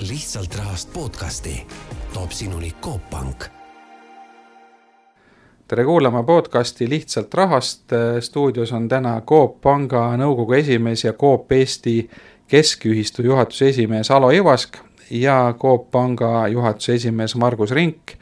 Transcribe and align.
lihtsalt 0.00 0.54
rahast 0.54 0.92
podcasti 0.92 1.66
toob 2.14 2.30
sinuni 2.30 2.72
Coop 2.82 3.10
Pank. 3.10 3.44
tere 5.68 5.84
kuulama 5.84 6.22
podcasti 6.22 6.88
Lihtsalt 6.88 7.34
rahast. 7.34 7.82
stuudios 8.20 8.72
on 8.72 8.88
täna 8.88 9.20
Coop 9.20 9.60
Panga 9.60 10.16
nõukogu 10.16 10.52
esimees 10.52 11.04
ja 11.04 11.12
Coop 11.12 11.52
Eesti 11.52 12.10
Keskühistu 12.48 13.22
juhatuse 13.22 13.68
esimees 13.68 14.10
Alo 14.10 14.30
Ivask 14.30 14.76
ja 15.10 15.54
Coop 15.58 15.90
Panga 15.90 16.48
juhatuse 16.48 16.94
esimees 16.94 17.34
Margus 17.34 17.70
Rink 17.70 18.14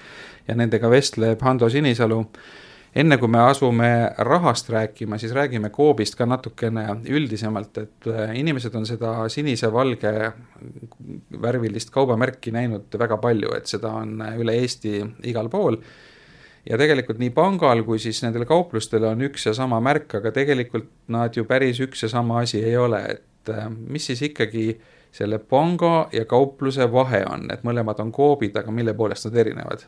ja 0.48 0.54
nendega 0.54 0.90
vestleb 0.90 1.42
Hando 1.42 1.68
Sinisalu 1.68 2.26
enne 2.96 3.18
kui 3.20 3.28
me 3.28 3.42
asume 3.44 3.90
rahast 4.24 4.70
rääkima, 4.72 5.18
siis 5.18 5.34
räägime 5.36 5.70
Coopist 5.70 6.16
ka 6.16 6.26
natukene 6.26 6.86
üldisemalt, 7.12 7.78
et 7.82 8.08
äh, 8.10 8.32
inimesed 8.40 8.74
on 8.78 8.86
seda 8.88 9.12
sinise-valge 9.32 10.12
värvilist 11.42 11.92
kaubamärki 11.94 12.54
näinud 12.54 12.96
väga 12.98 13.18
palju, 13.22 13.52
et 13.58 13.68
seda 13.70 13.92
on 14.00 14.22
üle 14.40 14.56
Eesti 14.62 14.98
igal 15.28 15.50
pool. 15.52 15.80
ja 16.66 16.78
tegelikult 16.78 17.20
nii 17.22 17.30
pangal 17.30 17.84
kui 17.86 18.00
siis 18.02 18.18
nendel 18.24 18.42
kauplustel 18.44 19.04
on 19.06 19.20
üks 19.28 19.46
ja 19.46 19.52
sama 19.54 19.78
märk, 19.80 20.16
aga 20.18 20.32
tegelikult 20.34 20.88
nad 21.14 21.36
ju 21.36 21.44
päris 21.44 21.78
üks 21.84 22.02
ja 22.02 22.08
sama 22.08 22.40
asi 22.42 22.64
ei 22.64 22.76
ole, 22.76 23.02
et 23.18 23.52
äh, 23.52 23.68
mis 23.70 24.06
siis 24.06 24.22
ikkagi 24.22 24.72
selle 25.12 25.38
panga 25.38 26.08
ja 26.12 26.24
kaupluse 26.24 26.88
vahe 26.92 27.22
on, 27.30 27.46
et 27.52 27.62
mõlemad 27.64 28.00
on 28.02 28.10
Coopid, 28.12 28.56
aga 28.56 28.72
mille 28.72 28.94
poolest 28.94 29.28
nad 29.28 29.38
erinevad? 29.44 29.86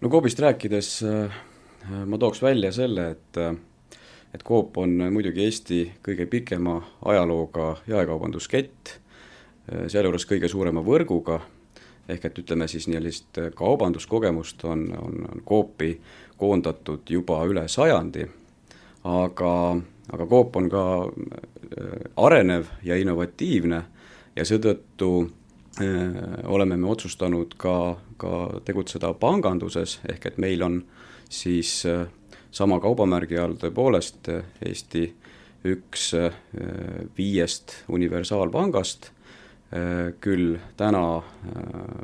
No 0.00 0.08
Coopist 0.08 0.38
rääkides 0.40 1.02
äh, 1.02 1.30
ma 2.06 2.18
tooks 2.18 2.42
välja 2.42 2.72
selle, 2.72 3.10
et 3.10 3.36
äh, 3.36 3.54
et 4.34 4.44
Coop 4.44 4.76
on 4.76 4.90
muidugi 5.12 5.40
Eesti 5.44 5.78
kõige 6.04 6.26
pikema 6.28 6.76
ajalooga 7.04 7.76
jaekaubanduskett, 7.86 8.92
äh, 9.72 9.86
sealjuures 9.88 10.26
kõige 10.28 10.48
suurema 10.48 10.84
võrguga, 10.84 11.40
ehk 12.08 12.24
et 12.24 12.38
ütleme 12.38 12.68
siis 12.68 12.86
sellist 12.86 13.40
kaubanduskogemust 13.54 14.64
on, 14.64 14.86
on, 15.02 15.22
on 15.32 15.42
Coopi 15.48 15.96
koondatud 16.36 17.10
juba 17.10 17.42
üle 17.48 17.66
sajandi, 17.68 18.26
aga, 19.04 19.54
aga 20.12 20.26
Coop 20.26 20.56
on 20.56 20.70
ka 20.70 20.84
arenev 22.16 22.70
ja 22.82 22.96
innovatiivne 22.96 23.82
ja 24.36 24.44
seetõttu 24.46 25.10
oleme 26.44 26.76
me 26.76 26.88
otsustanud 26.90 27.54
ka, 27.56 27.96
ka 28.16 28.60
tegutseda 28.64 29.12
panganduses, 29.14 29.98
ehk 30.10 30.26
et 30.26 30.38
meil 30.38 30.62
on 30.62 30.80
siis 31.30 31.86
äh, 31.86 32.06
sama 32.50 32.80
kaubamärgi 32.80 33.38
all 33.38 33.54
tõepoolest 33.60 34.30
äh, 34.32 34.44
Eesti 34.66 35.04
üks 35.68 36.12
viiest 37.18 37.72
universaalpangast, 37.90 39.08
küll 40.22 40.54
täna 40.78 41.00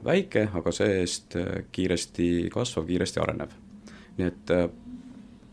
väike, 0.05 0.49
aga 0.59 0.73
see-eest 0.75 1.37
kiiresti 1.73 2.27
kasvav, 2.53 2.85
kiiresti 2.91 3.23
arenev. 3.23 3.55
nii 4.19 4.27
et 4.27 4.53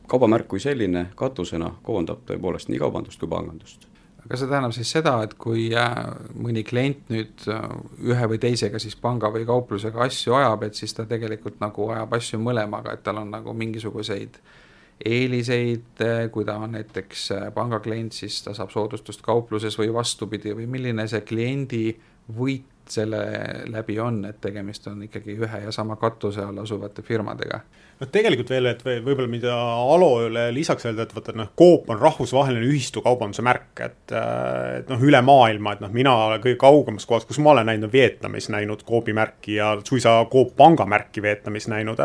kaubamärk 0.09 0.50
kui 0.50 0.59
selline 0.59 1.06
katusena 1.16 1.70
koondab 1.86 2.26
tõepoolest 2.26 2.73
nii 2.73 2.82
kaubandust 2.82 3.22
kui 3.22 3.30
pangandust 3.30 3.86
kas 4.30 4.41
see 4.41 4.50
tähendab 4.50 4.73
siis 4.75 4.91
seda, 4.94 5.16
et 5.25 5.36
kui 5.41 5.69
äh, 5.77 5.94
mõni 6.38 6.64
klient 6.67 7.09
nüüd 7.14 7.45
äh, 7.50 7.67
ühe 8.11 8.30
või 8.33 8.39
teisega 8.41 8.80
siis 8.81 8.95
panga 9.00 9.31
või 9.33 9.45
kauplusega 9.50 10.03
asju 10.05 10.36
ajab, 10.38 10.67
et 10.67 10.77
siis 10.77 10.94
ta 10.97 11.08
tegelikult 11.09 11.61
nagu 11.64 11.89
ajab 11.95 12.17
asju 12.19 12.42
mõlemaga, 12.42 12.95
et 12.95 13.03
tal 13.05 13.22
on 13.23 13.31
nagu 13.33 13.55
mingisuguseid 13.58 14.38
eeliseid, 15.05 16.03
äh, 16.05 16.25
kui 16.33 16.45
ta 16.45 16.59
on 16.61 16.77
näiteks 16.77 17.27
pangaklient, 17.55 18.14
siis 18.14 18.42
ta 18.45 18.53
saab 18.58 18.73
soodustust 18.73 19.25
kaupluses 19.25 19.77
või 19.81 19.89
vastupidi 19.94 20.53
või 20.58 20.69
milline 20.69 21.08
see 21.09 21.25
kliendi 21.25 21.86
võit 22.38 22.69
selle 22.92 23.22
läbi 23.72 24.00
on, 24.00 24.23
et 24.30 24.42
tegemist 24.42 24.88
on 24.92 25.03
ikkagi 25.08 25.38
ühe 25.39 25.64
ja 25.66 25.72
sama 25.72 25.95
katuse 26.02 26.44
all 26.45 26.64
asuvate 26.64 27.06
firmadega 27.06 27.61
noh, 28.02 28.09
tegelikult 28.09 28.49
veel, 28.52 28.70
et 28.71 28.82
võib-olla 28.83 29.30
mida 29.30 29.54
Alole 29.54 30.48
lisaks 30.55 30.88
öelda, 30.89 31.05
et 31.05 31.14
vaata 31.16 31.36
noh, 31.38 31.52
Coop 31.58 31.89
on 31.93 31.99
rahvusvaheline 32.02 32.66
ühistukaubanduse 32.66 33.45
märk, 33.45 33.70
et 33.86 34.16
äh, 34.16 34.80
et 34.82 34.89
noh, 34.89 35.02
üle 35.05 35.21
maailma, 35.26 35.76
et 35.76 35.83
noh, 35.83 35.92
mina 35.93 36.14
kõige 36.42 36.58
kaugemas 36.61 37.05
kohas, 37.10 37.27
kus 37.30 37.39
ma 37.43 37.54
olen 37.54 37.70
näinud, 37.70 37.89
on 37.89 37.93
Vietnamis 37.93 38.49
näinud 38.54 38.83
Coopi 38.88 39.14
märki 39.17 39.58
ja 39.60 39.73
suisa 39.86 40.17
Coop 40.32 40.55
panga 40.58 40.87
märki 40.89 41.21
Vietnamis 41.21 41.70
näinud. 41.71 42.02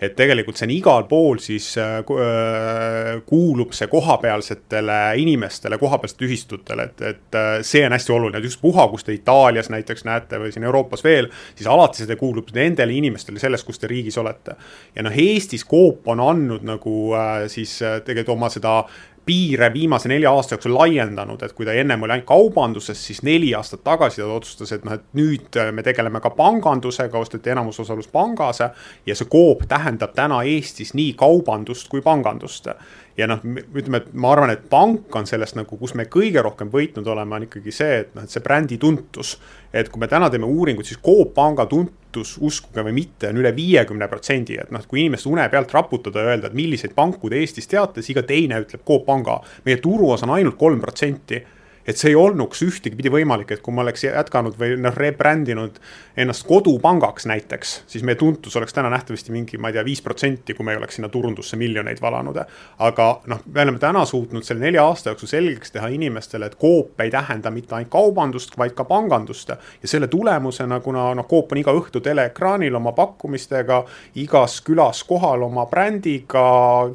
et 0.00 0.16
tegelikult 0.16 0.58
see 0.58 0.66
on 0.66 0.72
igal 0.74 1.04
pool 1.08 1.38
siis 1.40 1.74
äh, 1.78 1.98
äh, 2.00 3.20
kuulub 3.26 3.72
see 3.76 3.88
kohapealsetele 3.92 4.98
inimestele, 5.20 5.78
kohapealsetele 5.78 6.28
ühistutele, 6.28 6.88
et, 6.88 7.02
et 7.02 7.38
see 7.66 7.84
on 7.86 7.92
hästi 7.92 8.12
oluline, 8.12 8.40
et 8.40 8.48
ükspuha, 8.48 8.88
kus 8.88 9.04
te 9.04 9.12
Itaalias 9.12 9.70
näiteks 9.72 10.04
näete 10.08 10.23
või 10.32 10.52
siin 10.52 10.64
Euroopas 10.64 11.04
veel, 11.04 11.30
siis 11.54 11.68
alati 11.70 12.04
see 12.04 12.20
kuulub 12.20 12.52
nendele 12.54 12.92
inimestele 12.92 13.38
selles, 13.42 13.64
kus 13.64 13.78
te 13.78 13.90
riigis 13.90 14.18
olete. 14.18 14.56
ja 14.94 15.02
noh, 15.02 15.12
Eestis 15.24 15.66
Coop 15.66 16.08
on 16.08 16.20
andnud 16.20 16.64
nagu 16.66 17.14
äh, 17.14 17.48
siis 17.48 17.80
äh, 17.82 18.00
tegelikult 18.04 18.36
oma 18.38 18.48
seda 18.50 18.84
piire 19.24 19.72
viimase 19.72 20.08
nelja 20.08 20.32
aasta 20.32 20.54
jooksul 20.54 20.74
laiendanud, 20.76 21.42
et 21.42 21.52
kui 21.56 21.66
ta 21.66 21.72
ennem 21.72 22.02
oli 22.02 22.12
ainult 22.12 22.28
kaubanduses, 22.28 23.00
siis 23.06 23.22
neli 23.24 23.54
aastat 23.56 23.80
tagasi 23.84 24.20
ta 24.20 24.28
otsustas, 24.28 24.72
et 24.76 24.84
noh, 24.84 24.98
et 24.98 25.06
nüüd 25.16 25.56
äh, 25.60 25.70
me 25.72 25.84
tegeleme 25.86 26.20
ka 26.20 26.34
pangandusega, 26.36 27.18
osteti 27.18 27.54
enamusosalus 27.54 28.10
pangas 28.12 28.60
ja 28.60 29.16
see 29.16 29.30
Coop 29.32 29.64
tähendab 29.68 30.12
täna 30.16 30.42
Eestis 30.48 30.92
nii 30.94 31.14
kaubandust 31.16 31.88
kui 31.88 32.04
pangandust 32.04 32.68
ja 33.16 33.28
noh, 33.30 33.42
ütleme, 33.44 34.00
et 34.02 34.14
ma 34.18 34.32
arvan, 34.34 34.52
et 34.54 34.64
pank 34.70 35.14
on 35.16 35.28
sellest 35.28 35.58
nagu, 35.58 35.78
kus 35.78 35.94
me 35.98 36.08
kõige 36.10 36.42
rohkem 36.42 36.70
võitnud 36.72 37.06
oleme, 37.10 37.38
on 37.38 37.46
ikkagi 37.46 37.74
see, 37.74 38.00
et 38.04 38.14
noh, 38.16 38.26
et 38.26 38.32
see 38.32 38.42
brändi 38.44 38.78
tuntus. 38.82 39.36
et 39.74 39.88
kui 39.90 39.98
me 39.98 40.06
täna 40.06 40.28
teeme 40.30 40.46
uuringut, 40.46 40.86
siis 40.86 41.00
Coop 41.02 41.32
panga 41.34 41.64
tuntus, 41.66 42.36
uskuge 42.38 42.84
või 42.86 42.92
mitte, 42.94 43.32
on 43.32 43.40
üle 43.42 43.50
viiekümne 43.56 44.06
protsendi, 44.08 44.54
et 44.62 44.70
noh, 44.70 44.84
kui 44.86 45.00
inimest 45.02 45.26
une 45.26 45.48
pealt 45.50 45.72
raputada 45.74 46.22
ja 46.22 46.30
öelda, 46.30 46.46
et 46.46 46.54
milliseid 46.54 46.94
panku 46.94 47.30
te 47.30 47.40
Eestis 47.40 47.66
teate, 47.66 48.02
siis 48.02 48.14
iga 48.14 48.22
teine 48.22 48.60
ütleb 48.62 48.84
Coop 48.86 49.06
panga. 49.06 49.40
meie 49.64 49.82
turuosa 49.82 50.26
on 50.26 50.36
ainult 50.36 50.58
kolm 50.58 50.80
protsenti 50.80 51.42
et 51.86 52.00
see 52.00 52.12
ei 52.12 52.16
olnuks 52.16 52.62
ühtegi 52.64 53.12
võimalik, 53.12 53.52
et 53.52 53.62
kui 53.64 53.74
ma 53.74 53.84
oleks 53.84 54.06
jätkanud 54.06 54.56
või 54.58 54.78
noh, 54.80 54.94
rebrändinud 54.96 55.78
ennast 56.16 56.46
kodupangaks 56.48 57.26
näiteks, 57.28 57.74
siis 57.90 58.04
meie 58.06 58.16
tuntus 58.16 58.56
oleks 58.56 58.72
täna 58.72 58.90
nähtavasti 58.92 59.32
mingi, 59.34 59.58
ma 59.58 59.68
ei 59.68 59.76
tea, 59.76 59.84
viis 59.84 60.00
protsenti, 60.02 60.54
kui 60.54 60.64
me 60.64 60.74
ei 60.74 60.80
oleks 60.80 60.98
sinna 60.98 61.10
turundusse 61.12 61.58
miljoneid 61.60 62.00
valanud. 62.00 62.38
aga 62.78 63.08
noh, 63.30 63.42
me 63.52 63.62
oleme 63.62 63.78
täna 63.78 64.04
suutnud 64.04 64.44
selle 64.44 64.64
nelja 64.64 64.84
aasta 64.86 65.12
jooksul 65.12 65.28
selgeks 65.28 65.74
teha 65.74 65.88
inimestele, 65.92 66.46
et 66.46 66.56
Coop 66.60 67.00
ei 67.00 67.10
tähenda 67.10 67.50
mitte 67.50 67.74
ainult 67.74 67.92
kaubandust, 67.92 68.56
vaid 68.58 68.72
ka 68.72 68.84
pangandust. 68.84 69.48
ja 69.82 69.88
selle 69.88 70.08
tulemusena, 70.08 70.80
kuna 70.80 71.12
noh, 71.14 71.28
Coop 71.28 71.52
on 71.52 71.60
iga 71.60 71.74
õhtu 71.74 72.00
teleekraanil 72.00 72.74
oma 72.74 72.92
pakkumistega, 72.92 73.84
igas 74.14 74.60
külas 74.64 75.04
kohal 75.04 75.42
oma 75.42 75.66
brändiga, 75.66 76.46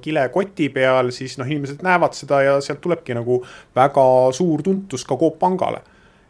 kilekoti 0.02 0.70
peal, 0.74 1.12
siis 1.12 1.38
noh, 1.38 1.48
inimesed 1.48 1.84
näevad 1.86 2.18
seda 2.18 2.42
ja 2.42 2.58
sealt 2.62 2.82
tulebki 2.82 3.14
nagu 3.14 3.44
väga 3.76 4.10
suur 4.34 4.64
tuntus 4.64 4.79
tuntus 4.80 5.06
ka 5.06 5.20
Coop 5.20 5.40
Pangale 5.40 5.84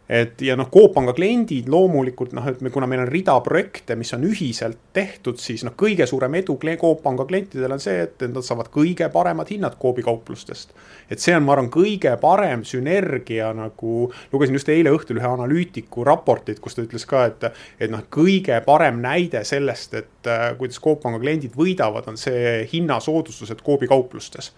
et 0.10 0.42
ja 0.42 0.56
noh, 0.58 0.68
Coop 0.74 0.96
Panga 0.96 1.14
kliendid 1.14 1.68
loomulikult 1.70 2.32
noh, 2.34 2.48
et 2.50 2.62
me, 2.66 2.72
kuna 2.74 2.88
meil 2.90 3.04
on 3.04 3.12
rida 3.12 3.36
projekte, 3.46 3.94
mis 4.00 4.10
on 4.18 4.24
ühiselt 4.26 4.80
tehtud, 4.94 5.38
siis 5.38 5.62
noh, 5.68 5.76
kõige 5.78 6.08
suurem 6.10 6.40
edu 6.40 6.56
Coop 6.82 7.04
Panga 7.04 7.28
klientidel 7.30 7.76
on 7.76 7.84
see, 7.84 8.02
et 8.08 8.26
nad 8.26 8.42
saavad 8.46 8.72
kõige 8.74 9.06
paremad 9.14 9.52
hinnad 9.54 9.78
Coopi 9.82 10.04
kauplustest. 10.06 10.74
et 11.10 11.22
see 11.22 11.36
on, 11.38 11.46
ma 11.46 11.54
arvan, 11.54 11.70
kõige 11.70 12.16
parem 12.22 12.64
sünergia 12.66 13.52
nagu, 13.54 14.10
lugesin 14.34 14.58
just 14.58 14.70
eile 14.70 14.90
õhtul 14.90 15.22
ühe 15.22 15.30
analüütiku 15.30 16.04
raportit, 16.08 16.60
kus 16.60 16.76
ta 16.76 16.82
ütles 16.82 17.06
ka, 17.06 17.28
et, 17.30 17.46
et 17.80 17.94
noh, 17.94 18.02
kõige 18.10 18.58
parem 18.66 18.98
näide 19.06 19.44
sellest, 19.46 19.94
et 19.94 20.28
äh, 20.32 20.50
kuidas 20.58 20.82
Coop 20.82 21.04
Panga 21.06 21.22
kliendid 21.22 21.54
võidavad, 21.58 22.10
on 22.10 22.18
see 22.18 22.66
hinnasoodustused 22.74 23.62
Coopi 23.62 23.88
kauplustes 23.88 24.54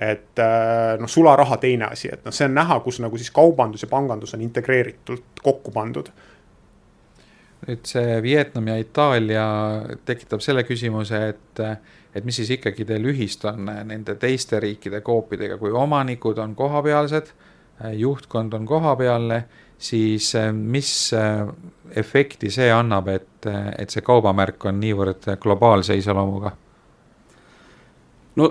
et 0.00 0.38
äh, 0.38 0.96
noh, 1.00 1.08
sularaha 1.08 1.58
teine 1.60 1.90
asi, 1.92 2.08
et 2.12 2.24
noh, 2.24 2.32
see 2.32 2.48
on 2.48 2.54
näha, 2.56 2.78
kus 2.80 3.02
nagu 3.04 3.18
siis 3.20 3.32
kaubandus 3.36 3.84
ja 3.84 3.88
pangandus 3.90 4.32
on 4.34 4.44
integreeritult 4.46 5.42
kokku 5.44 5.72
pandud. 5.74 6.08
nüüd 7.66 7.84
see 7.84 8.22
Vietnam 8.24 8.70
ja 8.72 8.78
Itaalia 8.80 9.44
tekitab 10.08 10.40
selle 10.40 10.64
küsimuse, 10.64 11.18
et, 11.34 11.60
et 12.16 12.24
mis 12.24 12.38
siis 12.40 12.54
ikkagi 12.56 12.86
teil 12.88 13.10
ühist 13.12 13.44
on 13.44 13.68
nende 13.68 14.14
teiste 14.16 14.60
riikide 14.64 15.02
koopidega, 15.04 15.58
kui 15.60 15.72
omanikud 15.76 16.40
on 16.40 16.54
kohapealsed, 16.56 17.28
juhtkond 18.00 18.56
on 18.56 18.64
kohapealne, 18.66 19.42
siis 19.76 20.32
mis 20.56 20.94
efekti 22.00 22.48
see 22.50 22.72
annab, 22.72 23.12
et, 23.12 23.46
et 23.76 23.92
see 23.92 24.00
kaubamärk 24.08 24.64
on 24.72 24.80
niivõrd 24.80 25.28
globaalse 25.44 26.00
iseloomuga? 26.00 26.56
no 28.40 28.48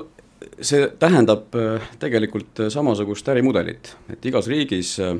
see 0.62 0.88
tähendab 1.00 1.56
äh, 1.56 1.84
tegelikult 2.00 2.60
äh, 2.60 2.70
samasugust 2.72 3.28
ärimudelit, 3.32 3.94
et 4.12 4.26
igas 4.26 4.48
riigis 4.52 4.96
äh, 5.04 5.16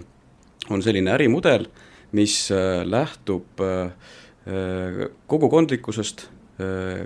on 0.70 0.84
selline 0.86 1.14
ärimudel, 1.16 1.68
mis 2.12 2.50
lähtub 2.90 3.62
kogukondlikkusest, 5.30 6.24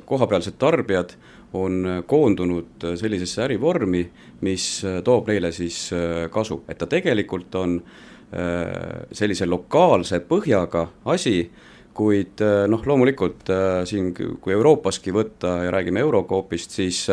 kohapealsed 0.07 0.55
tarbijad 0.59 1.11
on 1.59 2.03
koondunud 2.07 2.85
sellisesse 2.99 3.43
ärivormi, 3.43 4.05
mis 4.47 4.67
toob 5.03 5.27
neile 5.27 5.51
siis 5.51 5.77
kasu, 6.31 6.61
et 6.71 6.79
ta 6.79 6.87
tegelikult 6.87 7.55
on 7.59 7.75
sellise 9.11 9.47
lokaalse 9.47 10.21
põhjaga 10.27 10.85
asi, 11.11 11.35
kuid 11.93 12.39
noh, 12.71 12.87
loomulikult 12.87 13.51
siin, 13.91 14.13
kui 14.15 14.55
Euroopaski 14.55 15.11
võtta 15.15 15.57
ja 15.67 15.75
räägime 15.75 15.99
Eurocoopist, 16.03 16.79
siis 16.79 17.03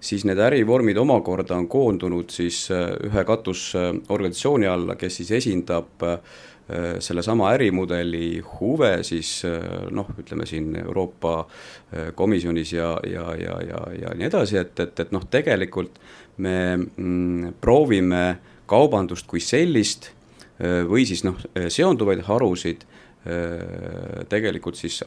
siis 0.00 0.24
need 0.24 0.38
ärivormid 0.40 0.96
omakorda 0.96 1.56
on 1.56 1.68
koondunud 1.68 2.30
siis 2.32 2.68
ühe 2.70 3.24
katusorganisatsiooni 3.28 4.66
alla, 4.66 4.96
kes 4.96 5.20
siis 5.20 5.30
esindab 5.40 6.06
äh, 6.06 6.18
Äh, 6.70 7.00
sellesama 7.00 7.50
ärimudeli 7.52 8.42
huve 8.60 9.02
siis 9.02 9.44
äh, 9.44 9.88
noh, 9.90 10.06
ütleme 10.18 10.46
siin 10.46 10.76
Euroopa 10.76 11.40
äh, 11.40 12.12
Komisjonis 12.14 12.72
ja, 12.72 12.92
ja, 13.10 13.24
ja, 13.34 13.56
ja, 13.66 13.80
ja 14.02 14.12
nii 14.14 14.28
edasi, 14.28 14.58
et, 14.60 14.78
et, 14.78 15.00
et 15.02 15.10
noh, 15.10 15.24
tegelikult 15.30 15.98
me 16.36 16.76
mm, 16.76 17.56
proovime 17.60 18.22
kaubandust 18.70 19.26
kui 19.26 19.42
sellist 19.42 20.12
või 20.60 21.06
siis 21.08 21.24
noh, 21.24 21.40
seonduvaid 21.72 22.20
harusid 22.26 22.82
tegelikult 24.28 24.76
siis 24.76 24.98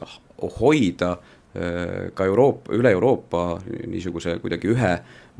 hoida 0.58 1.12
ka 1.54 2.24
Euroopa, 2.26 2.72
üle 2.74 2.90
Euroopa 2.90 3.60
niisuguse 3.86 4.32
kuidagi 4.42 4.72
ühe 4.72 4.88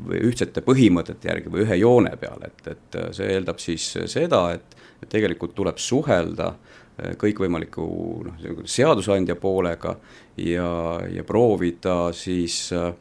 või 0.07 0.21
ühtsete 0.29 0.61
põhimõtete 0.63 1.27
järgi 1.27 1.51
või 1.51 1.65
ühe 1.65 1.75
joone 1.81 2.13
peal, 2.21 2.39
et, 2.47 2.61
et 2.71 2.97
see 3.17 3.33
eeldab 3.33 3.59
siis 3.59 3.89
seda, 4.07 4.45
et 4.55 4.75
et 5.01 5.11
tegelikult 5.11 5.55
tuleb 5.55 5.79
suhelda 5.81 6.51
äh, 6.51 7.15
kõikvõimaliku 7.21 7.87
noh, 8.27 8.45
seadusandja 8.69 9.37
poolega 9.39 9.95
ja, 10.41 10.69
ja 11.11 11.25
proovida 11.27 12.11
siis 12.15 12.69
äh, 12.75 12.93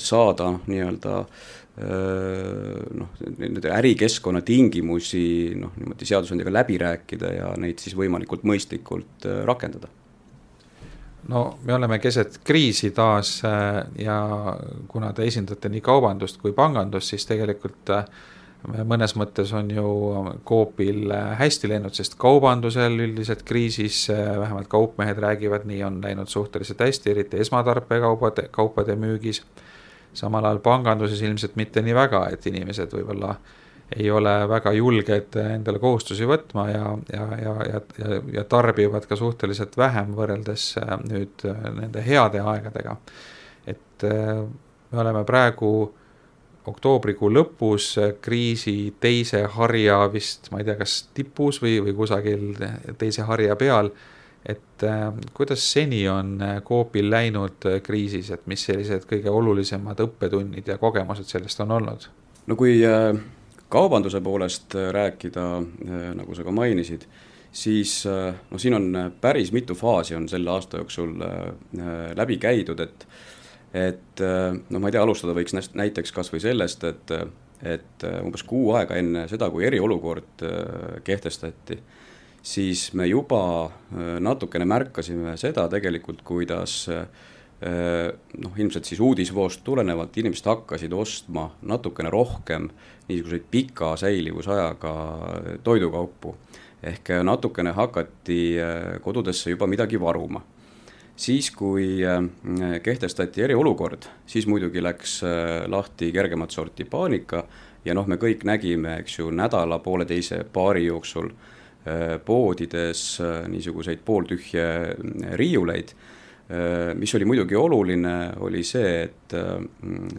saada 0.00 0.48
nii-öelda 0.66 1.16
äh, 1.22 2.84
noh, 3.00 3.16
nende 3.38 3.74
ärikeskkonna 3.76 4.44
tingimusi 4.46 5.24
noh, 5.60 5.74
niimoodi 5.80 6.08
seadusandjaga 6.08 6.54
läbi 6.60 6.78
rääkida 6.82 7.34
ja 7.36 7.50
neid 7.60 7.82
siis 7.82 7.98
võimalikult 7.98 8.46
mõistlikult 8.48 9.28
rakendada 9.48 9.92
no 11.28 11.58
me 11.64 11.74
oleme 11.74 11.98
keset 11.98 12.40
kriisi 12.44 12.90
taas 12.90 13.42
ja 13.98 14.18
kuna 14.88 15.12
te 15.12 15.26
esindate 15.26 15.68
nii 15.68 15.80
kaubandust 15.80 16.40
kui 16.42 16.52
pangandust, 16.52 17.12
siis 17.12 17.26
tegelikult 17.28 17.92
äh, 17.94 18.04
mõnes 18.62 19.14
mõttes 19.18 19.50
on 19.56 19.70
ju 19.70 19.86
Coopil 20.46 21.10
hästi 21.38 21.70
läinud, 21.72 21.94
sest 21.96 22.14
kaubandusel 22.20 22.94
üldiselt 23.06 23.42
kriisis, 23.46 24.04
vähemalt 24.10 24.68
kaupmehed 24.70 25.18
räägivad, 25.18 25.66
nii 25.66 25.82
on 25.86 25.98
läinud 26.04 26.30
suhteliselt 26.30 26.80
hästi, 26.80 27.10
eriti 27.10 27.40
esmatarbekaubade, 27.42 28.48
kaupade 28.50 28.96
müügis. 28.96 29.42
samal 30.14 30.44
ajal 30.44 30.58
panganduses 30.58 31.22
ilmselt 31.22 31.56
mitte 31.56 31.82
nii 31.82 31.94
väga, 31.94 32.26
et 32.32 32.46
inimesed 32.46 32.92
võib-olla 32.92 33.36
ei 33.96 34.10
ole 34.10 34.34
väga 34.48 34.72
julged 34.72 35.36
endale 35.42 35.78
kohustusi 35.78 36.26
võtma 36.28 36.66
ja, 36.70 36.92
ja, 37.12 37.26
ja, 37.42 37.54
ja, 37.68 37.80
ja, 37.98 38.20
ja 38.38 38.44
tarbivad 38.44 39.06
ka 39.08 39.16
suhteliselt 39.16 39.76
vähem 39.76 40.14
võrreldes 40.16 40.74
nüüd 41.08 41.44
nende 41.76 42.04
heade 42.06 42.40
aegadega. 42.40 42.96
et 43.66 44.06
me 44.06 45.00
oleme 45.00 45.24
praegu 45.24 45.72
oktoobrikuu 46.66 47.30
lõpus 47.32 47.96
kriisi 48.22 48.94
teise 49.00 49.42
harja 49.56 49.98
vist, 50.12 50.50
ma 50.52 50.60
ei 50.60 50.66
tea, 50.68 50.76
kas 50.78 50.96
tipus 51.14 51.58
või, 51.62 51.78
või 51.82 51.94
kusagil 51.96 52.52
teise 52.98 53.26
harja 53.26 53.56
peal. 53.56 53.90
et 54.46 54.82
äh, 54.82 55.12
kuidas 55.34 55.62
seni 55.72 56.08
on 56.08 56.40
Coopil 56.66 57.10
läinud 57.10 57.66
kriisis, 57.82 58.30
et 58.30 58.46
mis 58.46 58.64
sellised 58.64 59.04
kõige 59.06 59.30
olulisemad 59.30 60.00
õppetunnid 60.02 60.66
ja 60.66 60.78
kogemused 60.78 61.30
sellest 61.30 61.60
on 61.60 61.70
olnud? 61.70 62.08
no 62.46 62.56
kui 62.56 62.80
äh, 62.86 63.14
kaubanduse 63.72 64.20
poolest 64.20 64.76
rääkida, 64.94 65.46
äh, 65.58 66.08
nagu 66.18 66.36
sa 66.36 66.44
ka 66.44 66.54
mainisid, 66.54 67.08
siis 67.52 68.02
noh, 68.06 68.60
siin 68.60 68.78
on 68.78 68.94
päris 69.20 69.50
mitu 69.52 69.74
faasi 69.76 70.14
on 70.16 70.28
selle 70.28 70.50
aasta 70.50 70.80
jooksul 70.80 71.10
läbi 72.16 72.38
käidud, 72.40 72.80
et 72.80 73.04
et 73.74 74.20
äh, 74.20 74.52
no 74.70 74.80
ma 74.80 74.88
ei 74.88 74.96
tea, 74.96 75.02
alustada 75.02 75.34
võiks 75.36 75.54
näiteks 75.56 76.12
kas 76.14 76.30
või 76.32 76.42
sellest, 76.44 76.84
et, 76.84 77.12
et 77.64 78.06
äh, 78.06 78.18
umbes 78.24 78.44
kuu 78.48 78.74
aega 78.76 78.98
enne 79.00 79.26
seda, 79.32 79.48
kui 79.52 79.64
eriolukord 79.68 80.44
äh, 80.46 81.00
kehtestati, 81.04 81.78
siis 82.42 82.90
me 82.98 83.06
juba 83.06 83.70
natukene 83.92 84.66
märkasime 84.66 85.36
seda 85.38 85.68
tegelikult, 85.70 86.24
kuidas 86.26 86.88
noh, 87.62 88.56
ilmselt 88.58 88.88
siis 88.88 89.00
uudisvoost 89.00 89.60
tulenevalt 89.64 90.16
inimesed 90.18 90.48
hakkasid 90.50 90.92
ostma 90.92 91.44
natukene 91.62 92.10
rohkem 92.10 92.66
niisuguseid 93.06 93.44
pika 93.50 93.92
säilivusajaga 93.96 94.94
toidukaupu. 95.62 96.34
ehk 96.82 97.12
natukene 97.22 97.70
hakati 97.70 98.56
kodudesse 99.02 99.50
juba 99.50 99.66
midagi 99.70 100.00
varuma 100.00 100.42
siis, 101.16 101.50
kui 101.50 102.02
äh, 102.04 102.22
kehtestati 102.82 103.42
eriolukord, 103.42 104.06
siis 104.26 104.46
muidugi 104.46 104.82
läks 104.82 105.20
äh, 105.26 105.64
lahti 105.70 106.12
kergemat 106.12 106.50
sorti 106.50 106.84
paanika 106.84 107.44
ja 107.84 107.94
noh, 107.94 108.06
me 108.06 108.18
kõik 108.20 108.46
nägime, 108.48 108.98
eks 109.02 109.18
ju, 109.18 109.30
nädala-pooleteise 109.34 110.42
paari 110.52 110.86
jooksul 110.86 111.30
äh, 111.30 112.16
poodides 112.24 113.04
niisuguseid 113.52 114.02
pooltühje 114.04 114.66
riiuleid, 115.38 115.94
mis 116.98 117.14
oli 117.16 117.24
muidugi 117.24 117.56
oluline, 117.56 118.14
oli 118.44 118.60
see, 118.66 118.88
et 119.06 119.34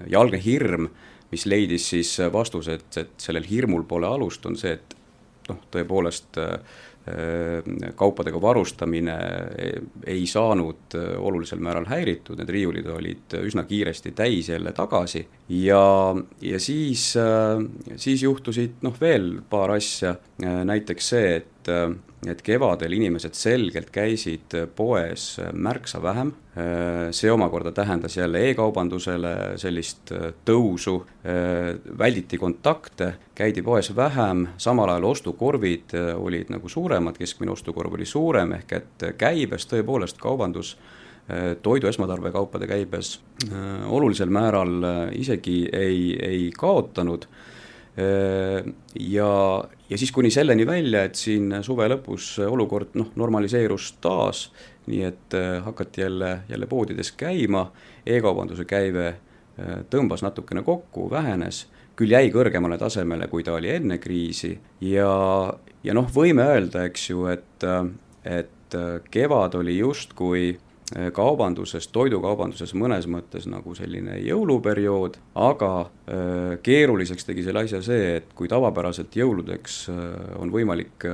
ja 0.10 0.22
algne 0.22 0.40
hirm, 0.42 0.88
mis 1.30 1.44
leidis 1.46 1.90
siis 1.92 2.16
vastuse, 2.34 2.80
et, 2.80 2.98
et 2.98 3.14
sellel 3.22 3.46
hirmul 3.46 3.84
pole 3.86 4.08
alust, 4.10 4.46
on 4.50 4.58
see, 4.58 4.72
et 4.80 4.96
noh, 5.50 5.60
tõepoolest 5.70 6.40
äh, 6.42 6.56
Äh, 7.04 7.92
kaupadega 8.00 8.40
varustamine 8.42 9.14
ei 10.08 10.22
saanud 10.28 10.96
äh, 10.96 11.10
olulisel 11.20 11.60
määral 11.60 11.84
häiritud, 11.90 12.40
need 12.40 12.52
riiulid 12.56 12.86
olid 12.88 13.36
üsna 13.42 13.66
kiiresti 13.68 14.14
täis 14.16 14.48
jälle 14.48 14.72
tagasi 14.72 15.26
ja, 15.52 15.82
ja 16.40 16.62
siis, 16.64 17.10
äh, 17.20 17.60
siis 18.00 18.24
juhtusid 18.24 18.80
noh, 18.88 18.96
veel 19.02 19.42
paar 19.50 19.76
asja, 19.76 20.16
näiteks 20.40 21.10
see, 21.12 21.36
et 21.42 21.74
et 22.30 22.42
kevadel 22.46 22.94
inimesed 22.96 23.36
selgelt 23.38 23.90
käisid 23.94 24.56
poes 24.76 25.38
märksa 25.54 26.02
vähem, 26.04 26.32
see 27.12 27.32
omakorda 27.32 27.72
tähendas 27.76 28.18
jälle 28.18 28.44
e-kaubandusele 28.50 29.34
sellist 29.62 30.14
tõusu, 30.46 30.96
välditi 32.00 32.38
kontakte, 32.38 33.14
käidi 33.36 33.64
poes 33.66 33.92
vähem, 33.96 34.48
samal 34.58 34.94
ajal 34.94 35.10
ostukorvid 35.12 35.96
olid 36.16 36.52
nagu 36.54 36.70
suuremad, 36.70 37.18
keskmine 37.18 37.52
ostukorv 37.52 37.98
oli 37.98 38.06
suurem, 38.06 38.54
ehk 38.60 38.76
et 38.80 39.08
käibes 39.18 39.68
tõepoolest 39.72 40.22
kaubandus 40.22 40.76
toidu 41.64 41.88
esmatarbekaupade 41.88 42.68
käibes 42.68 43.16
olulisel 43.88 44.30
määral 44.30 44.84
isegi 45.16 45.64
ei, 45.72 46.14
ei 46.20 46.52
kaotanud 46.58 47.28
ja, 47.96 49.64
ja 49.90 49.98
siis 49.98 50.12
kuni 50.12 50.32
selleni 50.34 50.66
välja, 50.66 51.04
et 51.06 51.20
siin 51.20 51.52
suve 51.66 51.86
lõpus 51.92 52.36
olukord 52.42 52.96
noh, 52.98 53.12
normaliseerus 53.20 53.92
taas, 54.02 54.48
nii 54.90 55.04
et 55.08 55.38
äh, 55.38 55.60
hakati 55.64 56.02
jälle, 56.02 56.40
jälle 56.50 56.68
poodides 56.68 57.12
käima. 57.18 57.68
E, 58.06 58.18
e-kaubanduse 58.18 58.66
käive 58.66 59.08
äh, 59.14 59.84
tõmbas 59.94 60.26
natukene 60.26 60.64
kokku, 60.66 61.08
vähenes, 61.12 61.68
küll 61.96 62.16
jäi 62.16 62.32
kõrgemale 62.34 62.80
tasemele, 62.82 63.30
kui 63.32 63.46
ta 63.46 63.54
oli 63.56 63.72
enne 63.76 64.00
kriisi. 64.02 64.56
Ja, 64.82 65.54
ja 65.84 65.96
noh, 65.96 66.10
võime 66.12 66.50
öelda, 66.56 66.88
eks 66.90 67.10
ju, 67.12 67.28
et, 67.32 67.64
äh, 67.64 67.86
et 68.42 68.50
kevad 69.14 69.54
oli 69.60 69.78
justkui 69.78 70.56
Äh, 70.56 70.73
kaubanduses, 71.14 71.88
toidukaubanduses 71.94 72.74
mõnes 72.78 73.08
mõttes 73.10 73.48
nagu 73.50 73.74
selline 73.78 74.18
jõuluperiood, 74.22 75.18
aga 75.36 75.82
äh, 75.82 75.88
keeruliseks 76.64 77.26
tegi 77.26 77.44
selle 77.46 77.60
asja 77.66 77.82
see, 77.86 78.16
et 78.20 78.26
kui 78.38 78.48
tavapäraselt 78.52 79.16
jõuludeks 79.18 79.90
äh, 79.90 79.96
on 80.42 80.52
võimalik 80.54 81.06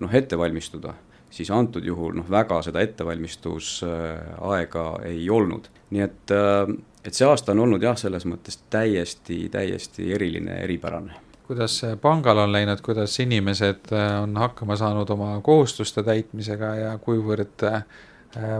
noh, 0.00 0.14
ette 0.14 0.38
valmistuda, 0.38 0.94
siis 1.30 1.50
antud 1.52 1.84
juhul 1.84 2.14
noh, 2.16 2.30
väga 2.30 2.62
seda 2.64 2.80
ettevalmistusaega 2.84 5.00
ei 5.04 5.30
olnud. 5.30 5.68
nii 5.90 6.02
et, 6.02 6.30
et 7.04 7.14
see 7.14 7.26
aasta 7.28 7.52
on 7.52 7.58
olnud 7.66 7.82
jah, 7.82 7.96
selles 7.98 8.24
mõttes 8.26 8.58
täiesti, 8.70 9.48
täiesti 9.52 10.12
eriline, 10.12 10.60
eripärane 10.64 11.12
kuidas 11.46 11.82
pangal 12.02 12.38
on 12.42 12.52
läinud, 12.52 12.80
kuidas 12.82 13.20
inimesed 13.22 13.92
on 14.22 14.36
hakkama 14.36 14.76
saanud 14.76 15.10
oma 15.14 15.40
kohustuste 15.46 16.02
täitmisega 16.02 16.74
ja 16.74 16.98
kuivõrd 16.98 17.62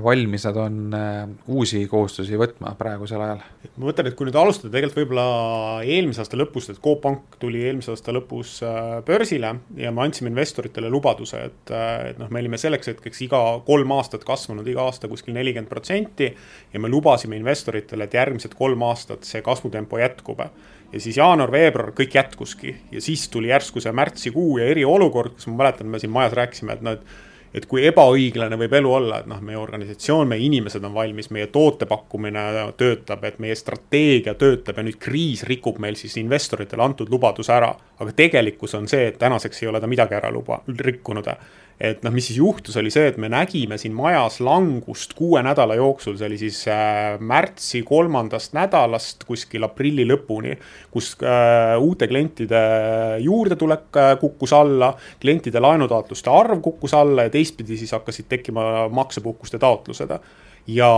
valmis 0.02 0.44
nad 0.46 0.56
on 0.56 0.94
äh, 0.94 1.28
uusi 1.52 1.82
kohustusi 1.90 2.38
võtma 2.40 2.72
praegusel 2.78 3.20
ajal? 3.20 3.42
ma 3.76 3.88
mõtlen, 3.88 4.08
et 4.08 4.16
kui 4.16 4.28
nüüd 4.28 4.38
alustada 4.40 4.70
tegelikult 4.72 5.02
võib-olla 5.02 5.26
eelmise 5.84 6.22
aasta 6.22 6.38
lõpust, 6.40 6.72
et 6.72 6.80
Coop 6.84 7.02
Pank 7.04 7.36
tuli 7.42 7.60
eelmise 7.66 7.92
aasta 7.92 8.14
lõpus 8.16 8.54
äh, 8.64 8.92
börsile 9.06 9.52
ja 9.76 9.92
me 9.92 10.04
andsime 10.06 10.32
investoritele 10.32 10.88
lubaduse, 10.92 11.42
et, 11.50 11.74
et 12.12 12.22
noh, 12.22 12.30
me 12.32 12.40
olime 12.40 12.60
selleks 12.60 12.92
hetkeks 12.94 13.20
iga 13.26 13.42
kolm 13.66 13.92
aastat 13.98 14.24
kasvanud 14.28 14.66
iga 14.70 14.86
aasta 14.88 15.10
kuskil 15.12 15.36
nelikümmend 15.36 15.68
protsenti 15.72 16.30
ja 16.72 16.80
me 16.80 16.92
lubasime 16.92 17.36
investoritele, 17.36 18.08
et 18.08 18.16
järgmised 18.16 18.56
kolm 18.56 18.86
aastat 18.88 19.28
see 19.28 19.44
kasvutempo 19.44 20.00
jätkub 20.00 20.40
ja 20.40 21.00
siis 21.02 21.18
jaanuar-veebruar 21.18 21.92
kõik 21.96 22.16
jätkuski 22.16 22.76
ja 22.94 23.04
siis 23.04 23.28
tuli 23.28 23.52
järsku 23.52 23.82
see 23.82 23.92
märtsikuu 23.92 24.58
ja 24.62 24.72
eriolukord, 24.72 25.36
kus 25.36 25.50
ma 25.50 25.64
mäletan, 25.64 25.90
me 25.90 26.00
siin 26.00 26.14
majas 26.14 26.36
rääkisime, 26.38 26.76
et 26.76 26.84
noh, 26.86 26.96
et 26.96 27.25
et 27.56 27.66
kui 27.66 27.86
ebaõiglane 27.88 28.58
võib 28.60 28.74
elu 28.78 28.92
olla, 28.92 29.20
et 29.22 29.28
noh, 29.30 29.40
meie 29.44 29.56
organisatsioon, 29.56 30.28
meie 30.28 30.44
inimesed 30.44 30.84
on 30.84 30.94
valmis, 30.94 31.30
meie 31.32 31.48
toote 31.52 31.88
pakkumine 31.88 32.44
töötab, 32.76 33.24
et 33.24 33.38
meie 33.42 33.56
strateegia 33.56 34.36
töötab 34.36 34.76
ja 34.76 34.84
nüüd 34.84 34.98
kriis 35.00 35.46
rikub 35.48 35.80
meil 35.82 35.96
siis 35.96 36.18
investoritele 36.20 36.84
antud 36.84 37.12
lubaduse 37.12 37.54
ära. 37.56 37.72
aga 37.98 38.12
tegelikkus 38.12 38.74
on 38.76 38.88
see, 38.88 39.06
et 39.08 39.18
tänaseks 39.18 39.62
ei 39.62 39.68
ole 39.68 39.80
ta 39.80 39.88
midagi 39.88 40.14
ära 40.14 40.30
luba, 40.30 40.60
rikkunud 40.68 41.26
et 41.80 42.04
noh, 42.04 42.12
mis 42.14 42.24
siis 42.30 42.38
juhtus, 42.40 42.76
oli 42.80 42.90
see, 42.92 43.10
et 43.10 43.18
me 43.20 43.28
nägime 43.32 43.76
siin 43.80 43.92
majas 43.96 44.38
langust 44.44 45.12
kuue 45.16 45.42
nädala 45.44 45.76
jooksul, 45.76 46.16
see 46.16 46.28
oli 46.30 46.38
siis 46.40 46.62
äh, 46.72 47.18
märtsi 47.20 47.82
kolmandast 47.86 48.56
nädalast 48.56 49.26
kuskil 49.28 49.66
aprilli 49.68 50.06
lõpuni, 50.08 50.56
kus 50.92 51.12
äh, 51.20 51.74
uute 51.82 52.08
klientide 52.08 52.62
juurdetulek 53.24 54.00
äh, 54.00 54.14
kukkus 54.22 54.56
alla, 54.56 54.94
klientide 55.20 55.60
laenutaotluste 55.60 56.32
arv 56.32 56.64
kukkus 56.64 56.96
alla 56.96 57.28
ja 57.28 57.34
teistpidi 57.34 57.76
siis 57.76 57.92
hakkasid 57.96 58.30
tekkima 58.32 58.88
maksepuhkuste 58.96 59.60
taotlused 59.60 60.16
ja 60.66 60.90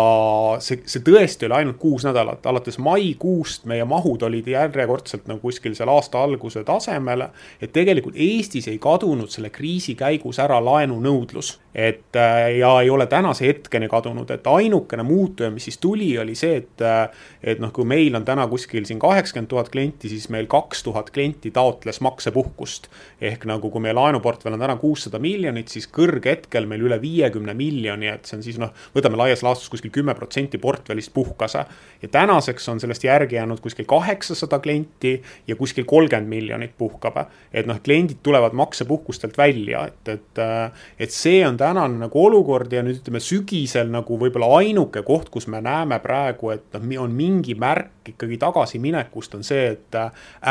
see, 0.64 0.80
see 0.88 1.02
tõesti 1.04 1.46
oli 1.48 1.58
ainult 1.60 1.78
kuus 1.80 2.04
nädalat, 2.06 2.46
alates 2.46 2.78
maikuust 2.80 3.66
meie 3.68 3.84
mahud 3.88 4.22
olid 4.25 4.48
järjekordselt 4.48 5.28
nagu 5.28 5.42
kuskil 5.44 5.76
seal 5.76 5.92
aasta 5.92 6.22
alguse 6.22 6.64
tasemel. 6.64 7.26
et 7.60 7.72
tegelikult 7.72 8.16
Eestis 8.16 8.68
ei 8.68 8.78
kadunud 8.78 9.30
selle 9.30 9.50
kriisi 9.50 9.94
käigus 9.94 10.38
ära 10.38 10.60
laenunõudlus, 10.64 11.58
et 11.78 12.16
äh, 12.16 12.56
ja 12.58 12.80
ei 12.80 12.90
ole 12.90 13.06
tänase 13.06 13.47
hetkeni 13.47 13.87
kadunud, 13.88 14.30
et 14.35 14.47
ainukene 14.50 15.02
muutuja, 15.06 15.50
mis 15.54 15.68
siis 15.68 15.78
tuli, 15.78 16.11
oli 16.18 16.35
see, 16.35 16.56
et. 16.56 16.82
Äh, 16.82 17.08
et 17.42 17.61
noh, 17.62 17.70
kui 17.73 17.87
meil 17.87 18.16
on 18.18 18.25
täna 18.26 18.49
kuskil 18.50 18.82
siin 18.88 18.99
kaheksakümmend 18.99 19.49
tuhat 19.52 19.68
klienti, 19.70 20.08
siis 20.11 20.26
meil 20.32 20.49
kaks 20.50 20.82
tuhat 20.82 21.12
klienti 21.14 21.52
taotles 21.54 22.00
maksepuhkust. 22.02 22.88
ehk 23.20 23.44
nagu, 23.47 23.70
kui 23.70 23.82
meie 23.82 23.94
laenuportfell 23.94 24.56
on 24.56 24.62
täna 24.62 24.75
kuussada 24.76 25.20
miljonit, 25.23 25.68
siis 25.70 25.87
kõrghetkel 25.94 26.66
meil 26.66 26.82
üle 26.82 26.99
viiekümne 27.02 27.54
miljoni, 27.54 28.11
et 28.11 28.26
see 28.26 28.38
on 28.38 28.42
siis 28.42 28.58
noh, 28.58 28.75
võtame 28.94 29.18
laias 29.20 29.44
laastus 29.47 29.70
kuskil 29.70 29.94
kümme 29.94 30.14
protsenti 30.18 30.58
portfellist 30.58 31.14
puhkas. 31.14 31.54
ja 32.02 32.08
tänaseks 32.11 32.68
on 32.68 32.80
sellest 32.80 33.04
järgi 33.04 33.38
jäänud 33.38 33.61
kuskil 33.61 33.87
kaheksasada 33.87 34.58
klienti 34.58 35.23
ja 35.47 35.56
kuskil 35.56 35.85
kolmkümmend 35.85 36.28
miljonit 36.28 36.75
puhkab. 36.78 37.23
et 37.52 37.66
noh, 37.66 37.78
kliendid 37.82 38.18
tulevad 38.23 38.52
maksepuhkustelt 38.52 39.38
välja, 39.38 39.87
et, 39.87 40.08
et, 40.08 40.42
et 40.99 41.11
see 41.11 41.47
on 41.47 41.56
tänane 41.68 42.00
nagu 42.00 42.25
olukord 42.25 42.72
ja 42.72 42.82
nüüd 42.84 43.02
ütleme 43.02 43.20
sügisel 43.22 43.92
nagu 43.92 44.18
võib-olla 44.20 44.50
ainuke 44.62 45.04
koht, 45.06 45.28
kus 45.32 45.48
me 45.52 45.60
näeme 45.64 46.00
praegu, 46.04 46.52
et 46.56 46.76
noh, 46.76 46.88
on 47.04 47.14
mingi 47.14 47.56
märk 47.58 47.97
ikkagi 48.08 48.38
tagasiminekust, 48.38 49.34
on 49.38 49.44
see, 49.46 49.66
et 49.74 49.98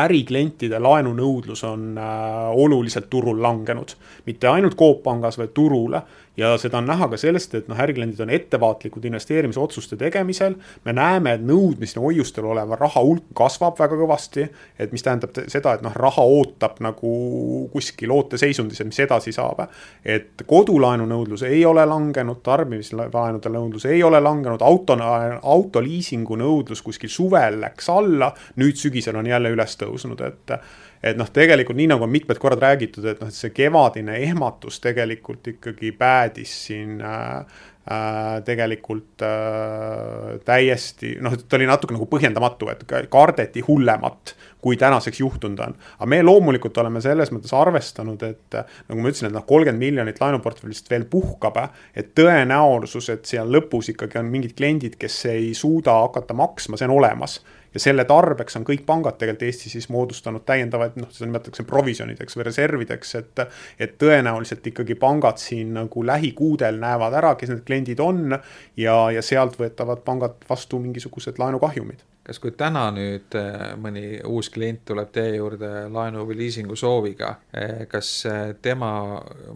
äriklientide 0.03 0.79
laenunõudlus 0.83 1.63
on 1.67 1.97
äh, 1.97 2.47
oluliselt 2.53 3.09
turul 3.09 3.41
langenud. 3.41 3.95
mitte 4.25 4.47
ainult 4.47 4.77
Coop 4.77 5.03
Pangas, 5.03 5.37
vaid 5.37 5.53
turule 5.53 6.01
ja 6.37 6.53
seda 6.61 6.77
on 6.77 6.85
näha 6.87 7.07
ka 7.09 7.17
sellest, 7.17 7.55
et 7.57 7.69
noh, 7.69 7.79
ärikliendid 7.81 8.19
on 8.21 8.29
ettevaatlikud 8.33 9.05
investeerimisotsuste 9.09 9.97
tegemisel. 9.97 10.55
me 10.85 10.93
näeme, 10.93 11.33
et 11.33 11.41
nõudmine 11.41 12.01
hoiustel 12.01 12.45
oleva 12.45 12.77
raha 12.77 13.01
hulk 13.01 13.31
kasvab 13.33 13.79
väga 13.79 13.97
kõvasti. 13.97 14.47
et 14.79 14.91
mis 14.91 15.03
tähendab 15.03 15.33
seda, 15.47 15.73
et 15.73 15.81
noh, 15.81 15.95
raha 15.95 16.21
ootab 16.21 16.79
nagu 16.79 17.69
kuskil 17.73 18.11
ooteseisundis, 18.11 18.81
et 18.81 18.87
mis 18.87 18.99
edasi 18.99 19.31
saab. 19.31 19.67
et 20.05 20.43
kodulaenu 20.45 21.05
nõudlus 21.05 21.43
ei 21.43 21.65
ole 21.65 21.85
langenud, 21.85 22.43
tarbimislaenude 22.43 23.49
nõudlus 23.49 23.85
ei 23.85 24.03
ole 24.03 24.21
langenud, 24.21 24.61
auto, 24.61 24.97
autoliisingu 25.41 26.35
nõudlus 26.35 26.81
kuskil 26.81 27.09
suvel 27.47 27.61
läks 27.61 27.89
alla. 27.89 28.33
nüüd 28.55 28.75
sügisel 28.77 29.15
on 29.15 29.25
jälle 29.25 29.49
üles 29.49 29.77
tõusnud, 29.77 30.21
et 30.25 30.59
et 31.03 31.17
noh, 31.17 31.29
tegelikult 31.29 31.77
nii 31.77 31.91
nagu 31.91 32.03
on 32.03 32.09
mitmed 32.09 32.39
korrad 32.41 32.61
räägitud, 32.61 33.05
et 33.05 33.19
noh, 33.21 33.29
see 33.29 33.51
kevadine 33.53 34.17
ehmatus 34.17 34.79
tegelikult 34.81 35.47
ikkagi 35.47 35.91
päädis 35.91 36.53
siin 36.67 37.01
äh, 37.01 37.45
äh, 37.91 38.43
tegelikult 38.45 39.23
äh, 39.25 40.37
täiesti 40.45 41.15
noh, 41.23 41.35
ta 41.37 41.57
oli 41.59 41.67
natuke 41.69 41.95
nagu 41.95 42.07
põhjendamatu, 42.11 42.69
et 42.73 42.85
kardeti 43.11 43.63
hullemat, 43.67 44.35
kui 44.61 44.77
tänaseks 44.79 45.21
juhtunud 45.21 45.59
on. 45.63 45.75
aga 45.97 46.09
me 46.09 46.21
loomulikult 46.23 46.77
oleme 46.83 47.01
selles 47.01 47.31
mõttes 47.33 47.53
arvestanud, 47.55 48.23
et 48.27 48.59
nagu 48.59 49.01
ma 49.01 49.11
ütlesin, 49.11 49.29
et 49.29 49.37
noh, 49.37 49.45
kolmkümmend 49.47 49.83
miljonit 49.83 50.21
laenuportfellist 50.21 50.89
veel 50.91 51.07
puhkab, 51.09 51.59
et 51.95 52.13
tõenäosus, 52.17 53.11
et 53.13 53.29
seal 53.29 53.51
lõpus 53.53 53.93
ikkagi 53.93 54.19
on 54.21 54.33
mingid 54.33 54.57
kliendid, 54.57 54.97
kes 54.99 55.21
ei 55.31 55.53
suuda 55.57 55.95
hakata 56.03 56.35
maksma, 56.37 56.79
see 56.79 56.89
on 56.89 56.97
olemas 56.99 57.39
ja 57.77 57.83
selle 57.83 58.05
tarbeks 58.09 58.57
on 58.59 58.65
kõik 58.67 58.83
pangad 58.87 59.19
tegelikult 59.21 59.47
Eestis 59.47 59.75
siis 59.77 59.89
moodustanud 59.93 60.43
täiendavaid, 60.47 60.97
noh, 60.97 61.11
seda 61.13 61.29
nimetatakse 61.29 61.65
provisjonideks 61.69 62.37
või 62.39 62.47
reservideks, 62.49 63.15
et. 63.21 63.45
et 63.79 63.95
tõenäoliselt 64.01 64.65
ikkagi 64.67 64.95
pangad 64.99 65.37
siin 65.41 65.73
nagu 65.77 66.03
lähikuudel 66.05 66.79
näevad 66.81 67.13
ära, 67.17 67.35
kes 67.37 67.53
need 67.53 67.63
kliendid 67.67 68.01
on 68.03 68.35
ja, 68.77 68.97
ja 69.13 69.21
sealt 69.25 69.57
võtavad 69.59 70.03
pangad 70.05 70.41
vastu 70.49 70.81
mingisugused 70.81 71.39
laenukahjumid 71.41 72.03
kas, 72.27 72.39
kui 72.43 72.51
täna 72.57 72.87
nüüd 72.95 73.35
eh, 73.39 73.55
mõni 73.79 74.03
uus 74.27 74.49
klient 74.51 74.83
tuleb 74.87 75.11
teie 75.15 75.37
juurde 75.37 75.69
laenu 75.93 76.25
või 76.27 76.39
liisingu 76.41 76.75
sooviga, 76.79 77.33
eh, 77.55 77.85
kas 77.91 78.09
eh, 78.27 78.41
tema 78.61 78.91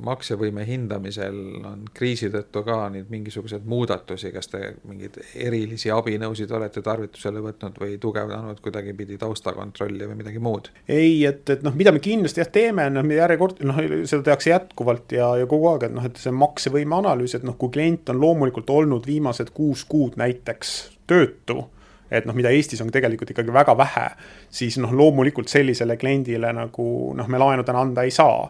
maksevõime 0.06 0.64
hindamisel 0.68 1.40
on 1.68 1.84
kriisi 1.94 2.32
tõttu 2.32 2.64
ka 2.68 2.78
nüüd 2.94 3.12
mingisuguseid 3.12 3.68
muudatusi, 3.70 4.32
kas 4.32 4.52
te 4.54 4.74
mingeid 4.88 5.20
erilisi 5.36 5.92
abinõusid 5.92 6.52
olete 6.56 6.84
tarvitusele 6.86 7.44
võtnud 7.44 7.82
või 7.82 7.98
tugevdanud 8.02 8.64
kuidagipidi 8.64 9.20
taustakontrolli 9.22 10.08
või 10.08 10.22
midagi 10.24 10.44
muud? 10.44 10.72
ei, 10.88 11.20
et, 11.28 11.44
et 11.52 11.68
noh, 11.68 11.76
mida 11.76 11.92
me 11.92 12.00
kindlasti 12.04 12.44
jah 12.44 12.52
teeme, 12.52 12.88
noh, 12.94 13.06
me 13.06 13.20
järjekord, 13.20 13.60
noh, 13.68 13.84
seda 14.08 14.24
tehakse 14.32 14.54
jätkuvalt 14.54 15.12
ja, 15.18 15.34
ja 15.42 15.50
kogu 15.50 15.74
aeg, 15.74 15.90
et 15.90 15.96
noh, 15.98 16.08
et 16.08 16.24
see 16.24 16.32
maksevõime 16.36 17.02
analüüs, 17.02 17.36
et 17.36 17.46
noh, 17.48 17.60
kui 17.60 17.74
klient 17.74 18.14
on 18.14 18.24
loomulikult 18.24 18.72
olnud 18.72 19.08
viimased 19.10 19.52
kuus 19.56 19.84
kuud 19.92 20.16
näiteks 20.22 20.76
töötu 21.12 21.66
et 22.12 22.28
noh, 22.28 22.36
mida 22.36 22.52
Eestis 22.52 22.82
on 22.84 22.92
tegelikult 22.92 23.32
ikkagi 23.32 23.54
väga 23.54 23.76
vähe, 23.78 24.08
siis 24.52 24.78
noh, 24.84 24.92
loomulikult 24.92 25.52
sellisele 25.52 25.98
kliendile 25.98 26.52
nagu 26.54 26.88
noh, 27.18 27.32
me 27.32 27.40
laenu 27.42 27.64
täna 27.68 27.86
anda 27.86 28.04
ei 28.08 28.12
saa 28.12 28.50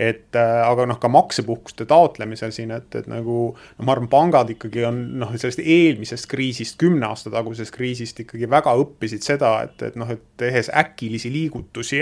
et 0.00 0.36
äh, 0.38 0.50
aga 0.64 0.86
noh, 0.88 0.96
ka 1.00 1.10
maksepuhkuste 1.12 1.84
taotlemisel 1.88 2.54
siin, 2.56 2.70
et, 2.72 2.88
et 2.96 3.08
nagu 3.10 3.36
no 3.52 3.84
ma 3.84 3.92
arvan, 3.92 4.08
pangad 4.08 4.48
ikkagi 4.54 4.86
on 4.88 5.00
noh, 5.20 5.34
sellest 5.36 5.60
eelmisest 5.60 6.28
kriisist, 6.30 6.78
kümne 6.80 7.04
aasta 7.10 7.32
tagusest 7.34 7.74
kriisist 7.74 8.22
ikkagi 8.24 8.48
väga 8.48 8.72
õppisid 8.80 9.26
seda, 9.26 9.52
et, 9.66 9.76
et 9.90 9.98
noh, 10.00 10.08
et 10.08 10.22
tehes 10.40 10.70
äkilisi 10.72 11.28
liigutusi, 11.34 12.00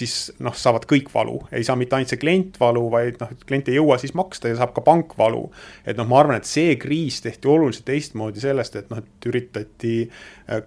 siis 0.00 0.18
noh, 0.44 0.52
saavad 0.52 0.84
kõik 0.90 1.08
valu, 1.14 1.38
ei 1.56 1.64
saa 1.64 1.78
mitte 1.80 1.96
ainult 1.96 2.12
see 2.12 2.20
klient 2.20 2.58
valu, 2.60 2.84
vaid 2.92 3.16
noh, 3.22 3.32
klient 3.48 3.72
ei 3.72 3.78
jõua 3.78 3.96
siis 4.02 4.12
maksta 4.18 4.52
ja 4.52 4.58
saab 4.60 4.74
ka 4.76 4.84
pank 4.84 5.16
valu. 5.16 5.46
et 5.88 5.96
noh, 5.96 6.08
ma 6.10 6.20
arvan, 6.20 6.42
et 6.42 6.48
see 6.48 6.76
kriis 6.76 7.22
tehti 7.24 7.48
oluliselt 7.48 7.88
teistmoodi 7.88 8.44
sellest, 8.44 8.76
et 8.76 8.92
noh, 8.92 9.00
et 9.00 9.30
üritati, 9.30 9.94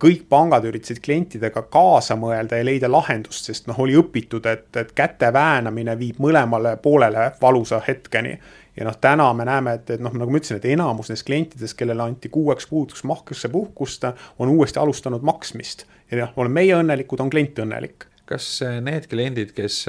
kõik 0.01 0.25
pangad 0.29 0.65
üritasid 0.65 1.01
klientidega 1.05 1.67
kaasa 1.69 2.17
mõelda 2.17 2.57
ja 2.57 2.65
leida 2.65 2.89
lahendust, 2.89 3.49
sest 3.49 3.69
noh, 3.69 3.77
oli 3.85 3.93
õpitud, 4.01 4.49
et, 4.49 4.69
et 4.81 4.97
käte 4.97 5.29
väänamine 5.33 5.93
viib 5.99 6.17
mõlemale 6.21 6.70
poolele 6.77 7.31
valusa 7.41 7.81
hetkeni. 7.87 8.39
ja 8.77 8.85
noh, 8.85 8.97
täna 9.01 9.33
me 9.33 9.45
näeme, 9.45 9.73
et, 9.73 9.89
et 9.89 9.99
noh, 9.99 10.13
nagu 10.15 10.31
ma 10.31 10.39
ütlesin, 10.39 10.61
et 10.61 10.65
enamus 10.71 11.09
nendest 11.09 11.27
klientidest, 11.27 11.77
kellele 11.77 12.03
anti 12.03 12.29
kuueks 12.29 12.65
kuuks 12.65 13.03
maksepuhkust, 13.03 14.07
on 14.39 14.49
uuesti 14.49 14.79
alustanud 14.79 15.21
maksmist. 15.21 15.85
ja 16.11 16.25
noh, 16.25 16.33
oleme 16.35 16.61
meie 16.61 16.75
õnnelikud, 16.79 17.21
on 17.21 17.29
klient 17.29 17.59
õnnelik. 17.59 18.07
kas 18.25 18.61
need 18.81 19.09
kliendid, 19.11 19.51
kes 19.51 19.85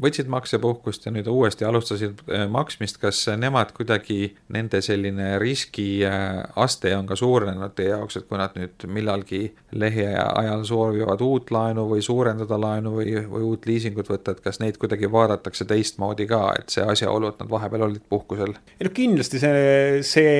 võtsid 0.00 0.28
maksepuhkust 0.32 1.06
ja 1.06 1.12
nüüd 1.14 1.28
uuesti 1.30 1.66
alustasid 1.68 2.22
äh, 2.30 2.46
maksmist, 2.50 2.98
kas 3.02 3.24
nemad 3.38 3.72
kuidagi, 3.76 4.34
nende 4.52 4.80
selline 4.84 5.36
riskiaste 5.42 6.94
on 6.96 7.08
ka 7.08 7.16
suurenenud 7.18 7.74
teie 7.76 7.92
jaoks, 7.92 8.18
et 8.18 8.28
kui 8.28 8.40
nad 8.40 8.56
nüüd 8.58 8.86
millalgi 8.88 9.42
lähiajal 9.72 10.64
soovivad 10.68 11.24
uut 11.24 11.52
laenu 11.54 11.86
või 11.90 12.04
suurendada 12.04 12.58
laenu 12.60 12.94
või, 12.98 13.16
või 13.28 13.46
uut 13.52 13.66
liisingut 13.68 14.10
võtta, 14.12 14.36
et 14.36 14.42
kas 14.44 14.60
neid 14.62 14.78
kuidagi 14.80 15.10
vaadatakse 15.12 15.66
teistmoodi 15.68 16.26
ka, 16.30 16.42
et 16.60 16.72
see 16.74 16.84
asjaolu, 16.84 17.32
et 17.32 17.42
nad 17.42 17.50
vahepeal 17.52 17.86
olid 17.88 18.04
puhkusel? 18.08 18.56
ei 18.78 18.88
no 18.88 18.94
kindlasti 18.94 19.40
see, 19.42 20.02
see 20.06 20.32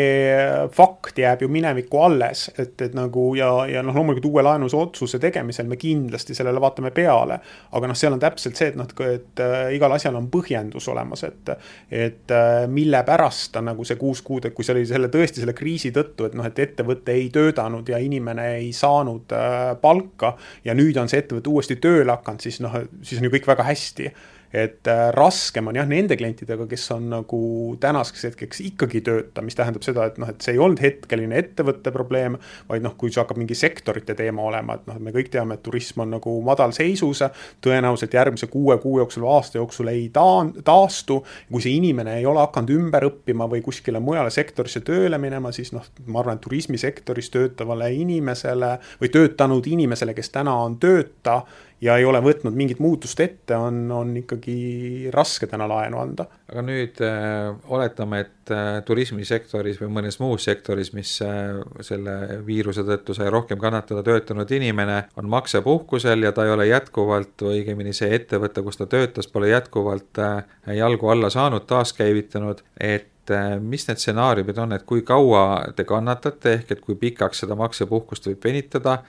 fakt 0.75 1.19
jääb 1.19 1.45
ju 1.45 1.51
minevikku 1.53 2.01
alles, 2.03 2.49
et, 2.59 2.75
et 2.83 2.97
nagu 2.97 3.33
ja, 3.39 3.51
ja 3.71 3.85
noh, 3.85 3.97
loomulikult 3.97 4.31
uue 4.31 4.45
laenuse 4.47 4.77
otsuse 4.79 5.21
tegemisel 5.23 5.69
me 5.69 5.79
kindlasti 5.81 6.37
sellele 6.37 6.61
vaatame 6.63 6.93
peale. 6.95 7.39
aga 7.73 7.91
noh, 7.91 7.99
seal 7.99 8.17
on 8.17 8.23
täpselt 8.23 8.59
see, 8.59 8.73
et 8.73 8.79
noh, 8.79 8.89
et 9.09 9.42
äh, 9.43 9.69
igal 9.77 9.93
asjal 9.97 10.17
on 10.19 10.29
põhjendus 10.33 10.89
olemas, 10.93 11.25
et, 11.29 11.53
et 11.91 12.35
äh, 12.35 12.65
mille 12.71 13.03
pärast 13.07 13.53
ta 13.57 13.63
nagu 13.65 13.87
see 13.89 13.99
kuus 14.01 14.23
kuud, 14.27 14.47
et 14.47 14.57
kui 14.57 14.67
see 14.67 14.77
oli 14.77 14.85
selle 14.89 15.11
tõesti 15.13 15.43
selle 15.43 15.57
kriisi 15.59 15.93
tõttu, 15.95 16.29
et 16.29 16.37
noh, 16.39 16.47
et 16.49 16.63
ettevõte 16.65 17.15
ei 17.17 17.29
töötanud 17.35 17.89
ja 17.89 18.01
inimene 18.03 18.49
ei 18.61 18.71
saanud 18.77 19.35
äh, 19.37 19.73
palka 19.83 20.37
ja 20.65 20.77
nüüd 20.79 21.01
on 21.01 21.11
see 21.11 21.25
ettevõte 21.25 21.53
uuesti 21.53 21.81
tööle 21.83 22.15
hakanud, 22.15 22.45
siis 22.45 22.63
noh, 22.65 22.79
siis 23.03 23.21
on 23.21 23.29
ju 23.29 23.35
kõik 23.37 23.51
väga 23.53 23.67
hästi 23.69 24.13
et 24.53 24.89
äh, 24.91 25.09
raskem 25.17 25.71
on 25.71 25.79
jah, 25.79 25.89
nende 25.89 26.17
klientidega, 26.21 26.67
kes 26.71 26.85
on 26.95 27.09
nagu 27.13 27.43
tänaseks 27.81 28.27
hetkeks 28.29 28.61
ikkagi 28.69 29.01
tööta, 29.05 29.45
mis 29.45 29.57
tähendab 29.57 29.85
seda, 29.87 30.07
et 30.11 30.19
noh, 30.21 30.29
et 30.29 30.45
see 30.45 30.57
ei 30.57 30.61
olnud 30.63 30.83
hetkeline 30.83 31.39
ettevõtte 31.41 31.93
probleem, 31.95 32.37
vaid 32.69 32.85
noh, 32.85 32.95
kui 33.01 33.13
see 33.13 33.23
hakkab 33.23 33.41
mingi 33.41 33.57
sektorite 33.59 34.17
teema 34.19 34.45
olema, 34.45 34.77
et 34.77 34.87
noh, 34.91 35.01
me 35.03 35.15
kõik 35.15 35.33
teame, 35.33 35.57
et 35.57 35.65
turism 35.65 36.05
on 36.05 36.13
nagu 36.19 36.37
madalseisus, 36.45 37.25
tõenäoliselt 37.65 38.15
järgmise 38.19 38.51
kuue 38.53 38.77
kuu 38.83 38.99
jooksul 39.01 39.27
aasta 39.31 39.59
jooksul 39.59 39.93
ei 39.93 40.07
taan-, 40.13 40.53
taastu, 40.65 41.23
kui 41.51 41.65
see 41.65 41.77
inimene 41.79 42.19
ei 42.21 42.29
ole 42.29 42.43
hakanud 42.45 42.75
ümber 42.77 43.09
õppima 43.09 43.49
või 43.51 43.65
kuskile 43.65 44.03
mujale 44.05 44.31
sektorisse 44.35 44.85
tööle 44.85 45.19
minema, 45.23 45.53
siis 45.57 45.73
noh, 45.73 45.87
ma 46.07 46.23
arvan, 46.23 46.37
et 46.37 46.45
turismisektoris 46.45 47.33
töötavale 47.33 47.93
inimesele 47.97 48.77
või 49.01 49.13
töötanud 49.13 49.67
inimesele, 49.67 50.15
kes 50.15 50.33
täna 50.35 50.57
on 50.67 50.79
tööta 50.83 51.43
ja 51.83 51.97
ei 51.99 52.05
ole 52.07 52.21
võtnud 52.23 52.55
mingit 52.57 52.81
muutust 52.83 53.21
ette, 53.21 53.57
on, 53.59 53.85
on 53.93 54.15
ikkagi 54.21 55.11
raske 55.15 55.49
täna 55.51 55.67
laenu 55.71 55.99
anda. 56.03 56.27
aga 56.53 56.65
nüüd 56.65 57.01
äh, 57.03 57.51
oletame, 57.75 58.23
et 58.27 58.53
äh, 58.55 58.79
turismisektoris 58.87 59.81
või 59.83 59.91
mõnes 59.99 60.21
muus 60.23 60.47
sektoris, 60.47 60.93
mis 60.95 61.15
äh, 61.27 61.59
selle 61.85 62.43
viiruse 62.47 62.85
tõttu 62.87 63.17
sai 63.19 63.31
rohkem 63.35 63.61
kannatada 63.63 64.05
töötanud 64.07 64.51
inimene, 64.55 65.03
on 65.19 65.31
maksepuhkusel 65.33 66.29
ja 66.29 66.33
ta 66.33 66.47
ei 66.47 66.55
ole 66.55 66.69
jätkuvalt 66.71 67.43
või 67.43 67.63
õigemini 67.63 67.95
see 67.97 68.13
ettevõte, 68.15 68.63
kus 68.63 68.79
ta 68.79 68.87
töötas, 68.87 69.31
pole 69.31 69.51
jätkuvalt 69.51 70.23
äh, 70.23 70.45
jalgu 70.79 71.11
alla 71.11 71.33
saanud, 71.35 71.67
taaskäivitanud, 71.67 72.63
et 72.79 73.35
äh, 73.35 73.57
mis 73.59 73.89
need 73.89 73.99
stsenaariumid 73.99 74.63
on, 74.63 74.79
et 74.79 74.87
kui 74.87 75.03
kaua 75.07 75.73
te 75.75 75.89
kannatate, 75.89 76.61
ehk 76.61 76.77
et 76.77 76.87
kui 76.87 76.95
pikaks 77.01 77.43
seda 77.43 77.59
maksepuhkust 77.59 78.31
võib 78.31 78.51
venitada 78.53 79.01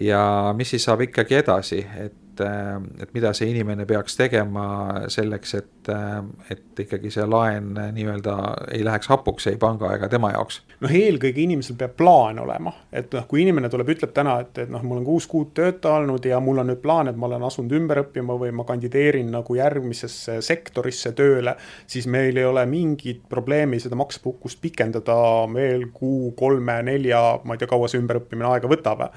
ja 0.00 0.54
mis 0.56 0.70
siis 0.70 0.84
saab 0.84 1.02
ikkagi 1.06 1.38
edasi, 1.38 1.78
et, 2.04 2.40
äh, 2.40 2.76
et 3.02 3.12
mida 3.14 3.32
see 3.34 3.48
inimene 3.50 3.86
peaks 3.86 4.16
tegema 4.18 4.64
selleks, 5.10 5.54
et, 5.58 5.90
äh, 5.92 6.18
et 6.50 6.82
ikkagi 6.84 7.10
see 7.10 7.26
laen 7.26 7.72
nii-öelda 7.94 8.36
ei 8.74 8.84
läheks 8.86 9.10
hapuks 9.10 9.48
ei 9.50 9.56
panga 9.60 9.90
ega 9.96 10.08
tema 10.08 10.30
jaoks? 10.34 10.60
noh, 10.84 10.92
eelkõige 10.94 11.42
inimesel 11.42 11.78
peab 11.78 11.96
plaan 11.98 12.38
olema, 12.42 12.72
et 12.92 13.12
noh, 13.16 13.26
kui 13.30 13.42
inimene 13.42 13.70
tuleb, 13.72 13.90
ütleb 13.96 14.12
täna, 14.14 14.38
et, 14.44 14.62
et 14.64 14.70
noh, 14.70 14.84
mul 14.86 15.00
on 15.00 15.08
kuus 15.08 15.26
kuud 15.30 15.50
tööta 15.56 15.96
olnud 15.98 16.28
ja 16.30 16.38
mul 16.44 16.62
on 16.62 16.70
nüüd 16.70 16.82
plaan, 16.84 17.10
et 17.10 17.18
ma 17.18 17.26
olen 17.30 17.48
asunud 17.48 17.74
ümber 17.80 18.04
õppima 18.04 18.38
või 18.38 18.52
ma 18.54 18.66
kandideerin 18.68 19.32
nagu 19.34 19.58
järgmisesse 19.58 20.38
sektorisse 20.44 21.14
tööle, 21.18 21.56
siis 21.86 22.06
meil 22.06 22.38
ei 22.38 22.46
ole 22.46 22.66
mingit 22.70 23.24
probleemi 23.28 23.80
seda 23.82 23.98
maksepuhkust 23.98 24.62
pikendada 24.62 25.18
veel 25.54 25.88
kuu, 25.94 26.32
kolme, 26.38 26.80
nelja, 26.86 27.22
ma 27.44 27.56
ei 27.56 27.60
tea, 27.60 27.70
kaua 27.70 27.90
see 27.90 28.00
ümberõppimine 28.02 28.52
aega 28.52 28.70
võtab 28.70 29.08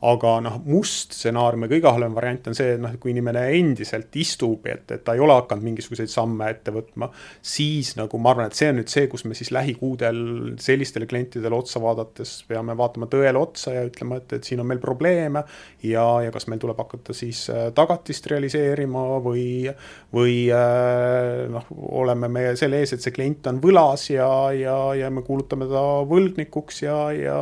aga 0.00 0.38
noh, 0.40 0.54
must 0.64 1.12
stsenaarium 1.12 1.66
ja 1.66 1.70
kõige 1.74 1.90
halvem 1.92 2.14
variant 2.16 2.46
on 2.48 2.56
see, 2.56 2.74
et 2.74 2.80
noh, 2.80 2.92
kui 3.00 3.12
inimene 3.12 3.42
endiselt 3.58 4.14
istub, 4.16 4.64
et, 4.70 4.86
et 4.94 5.02
ta 5.04 5.12
ei 5.16 5.20
ole 5.20 5.34
hakanud 5.36 5.66
mingisuguseid 5.66 6.08
samme 6.08 6.46
ette 6.48 6.72
võtma, 6.72 7.10
siis 7.44 7.92
nagu 7.98 8.20
ma 8.22 8.32
arvan, 8.32 8.48
et 8.48 8.56
see 8.56 8.70
on 8.72 8.78
nüüd 8.80 8.88
see, 8.92 9.10
kus 9.12 9.26
me 9.28 9.36
siis 9.36 9.52
lähikuudel 9.52 10.22
sellistele 10.62 11.08
klientidele 11.10 11.56
otsa 11.56 11.82
vaadates 11.84 12.32
peame 12.48 12.76
vaatama 12.80 13.10
tõele 13.12 13.42
otsa 13.42 13.74
ja 13.76 13.84
ütlema, 13.84 14.22
et, 14.22 14.32
et 14.38 14.48
siin 14.48 14.62
on 14.64 14.70
meil 14.70 14.80
probleeme 14.80 15.44
ja, 15.84 16.06
ja 16.24 16.32
kas 16.32 16.48
meil 16.48 16.62
tuleb 16.64 16.80
hakata 16.80 17.16
siis 17.16 17.42
äh, 17.52 17.68
tagatist 17.76 18.30
realiseerima 18.32 19.04
või, 19.20 19.68
või 20.16 20.38
äh, 20.48 21.44
noh, 21.52 21.68
oleme 22.00 22.32
me 22.32 22.46
selle 22.56 22.80
ees, 22.80 22.96
et 22.96 23.04
see 23.04 23.12
klient 23.12 23.52
on 23.52 23.60
võlas 23.60 24.08
ja, 24.14 24.30
ja, 24.56 24.80
ja 24.96 25.12
me 25.12 25.26
kuulutame 25.28 25.68
ta 25.68 25.84
võlgnikuks 26.08 26.82
ja, 26.88 26.98
ja 27.12 27.38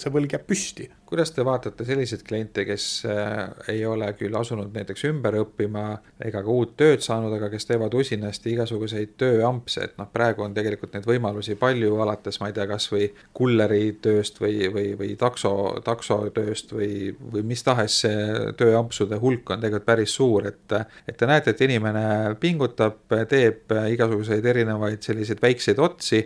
see 0.00 0.16
võlg 0.16 0.32
jääb 0.32 0.48
püsti 0.48 0.88
kuidas 1.12 1.30
te 1.36 1.44
vaatate 1.44 1.84
selliseid 1.84 2.22
kliente, 2.24 2.64
kes 2.64 2.84
äh, 3.04 3.50
ei 3.68 3.82
ole 3.86 4.06
küll 4.16 4.34
asunud 4.38 4.72
näiteks 4.72 5.04
ümber 5.10 5.36
õppima 5.42 5.84
ega 6.24 6.40
ka 6.40 6.52
uut 6.52 6.72
tööd 6.80 7.04
saanud, 7.04 7.34
aga 7.36 7.50
kes 7.52 7.68
teevad 7.68 7.92
usinasti 7.98 8.54
igasuguseid 8.54 9.12
tööampse, 9.20 9.84
et 9.84 9.98
noh, 10.00 10.08
praegu 10.12 10.46
on 10.46 10.54
tegelikult 10.56 10.96
neid 10.96 11.08
võimalusi 11.08 11.58
palju, 11.60 11.98
alates 12.00 12.40
ma 12.40 12.48
ei 12.48 12.56
tea, 12.56 12.64
kasvõi 12.70 13.10
kulleritööst 13.36 14.40
või, 14.40 14.70
või, 14.72 14.86
või 14.98 15.10
takso, 15.20 15.52
taksotööst 15.84 16.72
või, 16.76 17.10
või 17.34 17.44
mis 17.52 17.64
tahes 17.66 17.98
see 18.06 18.54
tööampsude 18.58 19.18
hulk 19.20 19.52
on 19.52 19.60
tegelikult 19.60 19.90
päris 19.92 20.16
suur, 20.16 20.48
et 20.48 20.72
et 20.72 21.16
te 21.18 21.26
näete, 21.28 21.52
et 21.52 21.60
inimene 21.66 22.06
pingutab, 22.40 23.02
teeb 23.28 23.72
igasuguseid 23.92 24.46
erinevaid 24.54 25.04
selliseid 25.04 25.42
väikseid 25.42 25.82
otsi, 25.82 26.22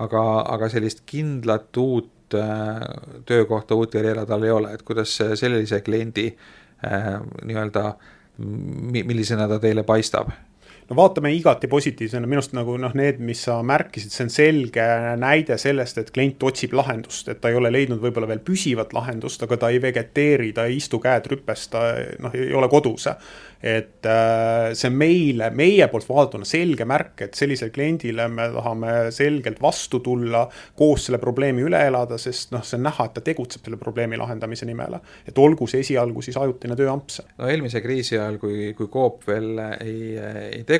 aga, 0.00 0.22
aga 0.52 0.68
sellist 0.72 1.06
kindlat 1.08 1.80
uut 1.80 2.12
uut 2.26 2.34
äh, 2.34 3.22
töökohta, 3.26 3.74
uut 3.74 3.92
karjääri 3.92 4.26
tal 4.26 4.42
ei 4.42 4.50
ole, 4.50 4.72
et 4.74 4.82
kuidas 4.82 5.16
sellise 5.34 5.80
kliendi 5.80 6.36
äh, 6.84 7.20
nii-öelda, 7.44 7.94
millisena 8.38 9.48
ta 9.48 9.58
teile 9.58 9.82
paistab? 9.82 10.30
No 10.90 10.96
vaatame 10.98 11.32
igati 11.34 11.68
positiivsena, 11.70 12.28
minu 12.28 12.40
arust 12.42 12.54
nagu 12.56 12.76
noh, 12.80 12.94
need, 12.98 13.18
mis 13.24 13.42
sa 13.48 13.58
märkisid, 13.66 14.12
see 14.14 14.26
on 14.26 14.32
selge 14.32 14.86
näide 15.20 15.58
sellest, 15.60 15.98
et 16.02 16.12
klient 16.14 16.42
otsib 16.46 16.76
lahendust, 16.78 17.32
et 17.32 17.40
ta 17.42 17.50
ei 17.50 17.58
ole 17.58 17.72
leidnud 17.74 18.02
võib-olla 18.02 18.30
veel 18.30 18.44
püsivat 18.46 18.94
lahendust, 18.96 19.42
aga 19.46 19.58
ta 19.62 19.72
ei 19.74 19.82
vegeteeri, 19.82 20.52
ta 20.56 20.68
ei 20.70 20.78
istu 20.80 21.00
käed 21.02 21.26
rüpes, 21.32 21.66
ta 21.72 21.88
noh, 22.22 22.34
ei 22.36 22.54
ole 22.54 22.70
kodus 22.72 23.08
et 23.66 24.06
äh, 24.06 24.72
see 24.76 24.92
meile, 24.92 25.48
meie 25.56 25.86
poolt 25.90 26.06
vaadatuna 26.08 26.46
selge 26.46 26.84
märk, 26.88 27.24
et 27.26 27.38
sellisele 27.38 27.72
kliendile 27.74 28.28
me 28.30 28.48
tahame 28.52 28.92
selgelt 29.14 29.60
vastu 29.62 30.02
tulla, 30.04 30.44
koos 30.76 31.08
selle 31.08 31.20
probleemi 31.22 31.64
üle 31.66 31.80
elada, 31.88 32.18
sest 32.20 32.52
noh, 32.54 32.64
see 32.66 32.78
on 32.78 32.86
näha, 32.86 33.08
et 33.08 33.16
ta 33.16 33.24
tegutseb 33.24 33.66
selle 33.66 33.80
probleemi 33.80 34.20
lahendamise 34.20 34.68
nimel. 34.68 34.98
et 35.26 35.38
olgu 35.38 35.66
see 35.66 35.80
esialgu 35.82 36.22
siis 36.22 36.36
ajutine 36.36 36.76
tööamps. 36.76 37.22
no 37.38 37.48
eelmise 37.50 37.80
kriisi 37.82 38.18
ajal, 38.18 38.38
kui, 38.42 38.72
kui 38.76 38.90
Coop 38.92 39.26
veel 39.26 39.58
ei, 39.80 40.14
ei 40.60 40.62
tegutsenud 40.64 40.75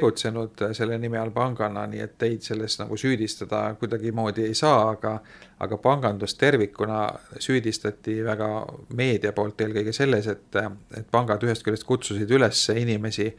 selle 0.77 0.99
nime 0.99 1.19
all 1.19 1.31
pangana, 1.35 1.87
nii 1.87 2.01
et 2.05 2.17
teid 2.19 2.43
selles 2.43 2.79
nagu 2.81 2.97
süüdistada 2.97 3.75
kuidagimoodi 3.81 4.47
ei 4.47 4.55
saa, 4.55 4.91
aga 4.91 5.19
aga 5.61 5.77
pangandust 5.81 6.39
tervikuna 6.39 7.07
süüdistati 7.41 8.19
väga 8.25 8.49
meedia 8.97 9.33
poolt 9.33 9.61
eelkõige 9.65 9.93
selles, 9.97 10.27
et, 10.29 10.59
et 10.97 11.07
pangad 11.11 11.43
ühest 11.47 11.65
küljest 11.65 11.87
kutsusid 11.89 12.31
üles 12.31 12.67
inimesi 12.77 13.31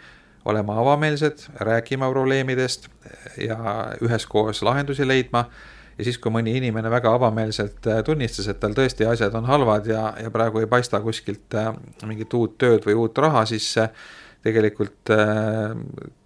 olema 0.47 0.79
avameelsed, 0.81 1.43
rääkima 1.59 2.09
probleemidest 2.11 2.87
ja 3.37 3.57
üheskoos 4.01 4.63
lahendusi 4.63 5.07
leidma. 5.07 5.45
ja 5.97 6.05
siis, 6.05 6.19
kui 6.21 6.29
mõni 6.31 6.53
inimene 6.57 6.89
väga 6.93 7.09
avameelselt 7.17 7.87
tunnistas, 8.05 8.47
et 8.47 8.59
tal 8.61 8.75
tõesti 8.77 9.05
asjad 9.09 9.33
on 9.35 9.47
halvad 9.49 9.87
ja, 9.89 10.13
ja 10.21 10.29
praegu 10.31 10.61
ei 10.61 10.69
paista 10.69 10.99
kuskilt 11.01 11.57
mingit 12.05 12.33
uut 12.33 12.57
tööd 12.57 12.85
või 12.85 12.93
uut 12.93 13.17
raha, 13.17 13.45
siis 13.49 13.71
tegelikult 14.47 15.11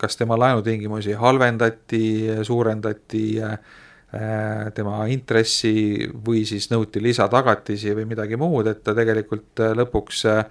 kas 0.01 0.17
tema 0.19 0.37
laenutingimusi 0.39 1.17
halvendati, 1.17 2.03
suurendati 2.47 3.25
Äh, 4.11 4.73
tema 4.75 5.05
intressi 5.07 6.03
või 6.11 6.41
siis 6.43 6.65
nõuti 6.67 6.99
lisatagatisi 6.99 7.93
või 7.95 8.09
midagi 8.09 8.35
muud, 8.35 8.67
et 8.67 8.81
ta 8.83 8.91
tegelikult 8.91 9.61
äh, 9.63 9.71
lõpuks 9.79 10.25
äh, 10.27 10.41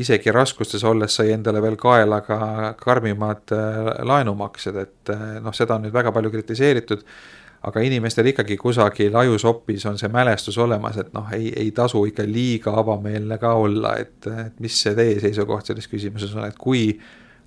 isegi 0.00 0.32
raskustes 0.32 0.80
olles 0.88 1.12
sai 1.12 1.34
endale 1.34 1.60
veel 1.60 1.76
kaela 1.76 2.22
ka 2.24 2.38
karmimad 2.80 3.52
laenumaksed, 4.08 4.78
et 4.80 5.12
noh, 5.44 5.52
seda 5.54 5.76
on 5.76 5.84
nüüd 5.84 5.94
väga 5.94 6.10
palju 6.16 6.32
kritiseeritud, 6.32 7.04
aga 7.64 7.80
inimestel 7.80 8.28
ikkagi 8.32 8.56
kusagil 8.60 9.14
ajusopis 9.16 9.86
on 9.88 9.98
see 9.98 10.10
mälestus 10.12 10.58
olemas, 10.60 10.98
et 11.00 11.12
noh, 11.16 11.28
ei, 11.32 11.50
ei 11.56 11.70
tasu 11.76 12.04
ikka 12.10 12.26
liiga 12.28 12.74
avameelne 12.80 13.38
ka 13.40 13.54
olla, 13.60 13.96
et, 14.00 14.16
et 14.28 14.60
mis 14.60 14.80
see 14.84 14.94
teie 14.98 15.18
seisukoht 15.22 15.70
selles 15.70 15.88
küsimuses 15.88 16.34
on, 16.36 16.44
et 16.48 16.58
kui 16.60 16.90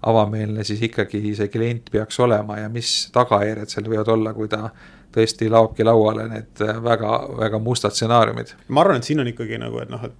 avameelne 0.08 0.64
siis 0.66 0.82
ikkagi 0.90 1.22
see 1.38 1.50
klient 1.54 1.90
peaks 1.94 2.20
olema 2.22 2.60
ja 2.62 2.70
mis 2.70 3.10
tagajärjed 3.14 3.74
seal 3.74 3.90
võivad 3.90 4.14
olla, 4.14 4.34
kui 4.34 4.50
ta 4.50 4.70
tõesti 5.14 5.50
laobki 5.50 5.86
lauale 5.88 6.28
need 6.30 6.62
väga, 6.84 7.18
väga 7.38 7.60
mustad 7.64 7.96
stsenaariumid. 7.96 8.54
ma 8.68 8.84
arvan, 8.84 9.02
et 9.02 9.10
siin 9.10 9.22
on 9.24 9.30
ikkagi 9.30 9.58
nagu, 9.62 9.82
et 9.82 9.94
noh, 9.94 10.04
et 10.10 10.18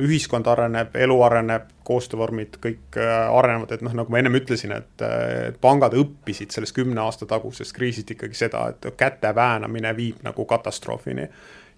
ühiskond 0.00 0.46
areneb, 0.46 0.94
elu 0.96 1.16
areneb, 1.26 1.68
koostöövormid 1.90 2.58
kõik 2.62 2.98
äh, 3.00 3.14
arenevad, 3.34 3.72
et 3.74 3.84
noh, 3.84 3.94
nagu 3.96 4.12
ma 4.12 4.20
ennem 4.20 4.38
ütlesin, 4.38 4.74
et, 4.76 4.92
et 5.02 5.56
pangad 5.62 5.96
õppisid 5.98 6.54
sellest 6.54 6.76
kümne 6.76 7.02
aasta 7.02 7.26
tagusest 7.30 7.74
kriisist 7.76 8.12
ikkagi 8.14 8.38
seda, 8.38 8.68
et 8.70 8.92
käte 9.00 9.34
väänamine 9.34 9.94
viib 9.96 10.22
nagu 10.26 10.46
katastroofini 10.46 11.26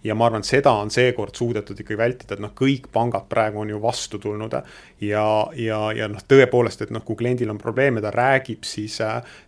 ja 0.05 0.15
ma 0.15 0.27
arvan, 0.27 0.43
et 0.43 0.51
seda 0.51 0.73
on 0.83 0.91
seekord 0.91 1.37
suudetud 1.39 1.79
ikkagi 1.79 1.99
vältida, 1.99 2.35
et 2.35 2.43
noh, 2.43 2.53
kõik 2.59 2.89
pangad 2.93 3.29
praegu 3.31 3.63
on 3.63 3.71
ju 3.71 3.79
vastu 3.83 4.19
tulnud 4.23 4.55
ja, 5.03 5.25
ja, 5.59 5.79
ja 5.95 6.09
noh, 6.11 6.23
tõepoolest, 6.29 6.83
et 6.83 6.93
noh, 6.95 7.05
kui 7.07 7.17
kliendil 7.19 7.51
on 7.53 7.61
probleeme, 7.61 8.03
ta 8.03 8.11
räägib, 8.15 8.67
siis, 8.67 8.99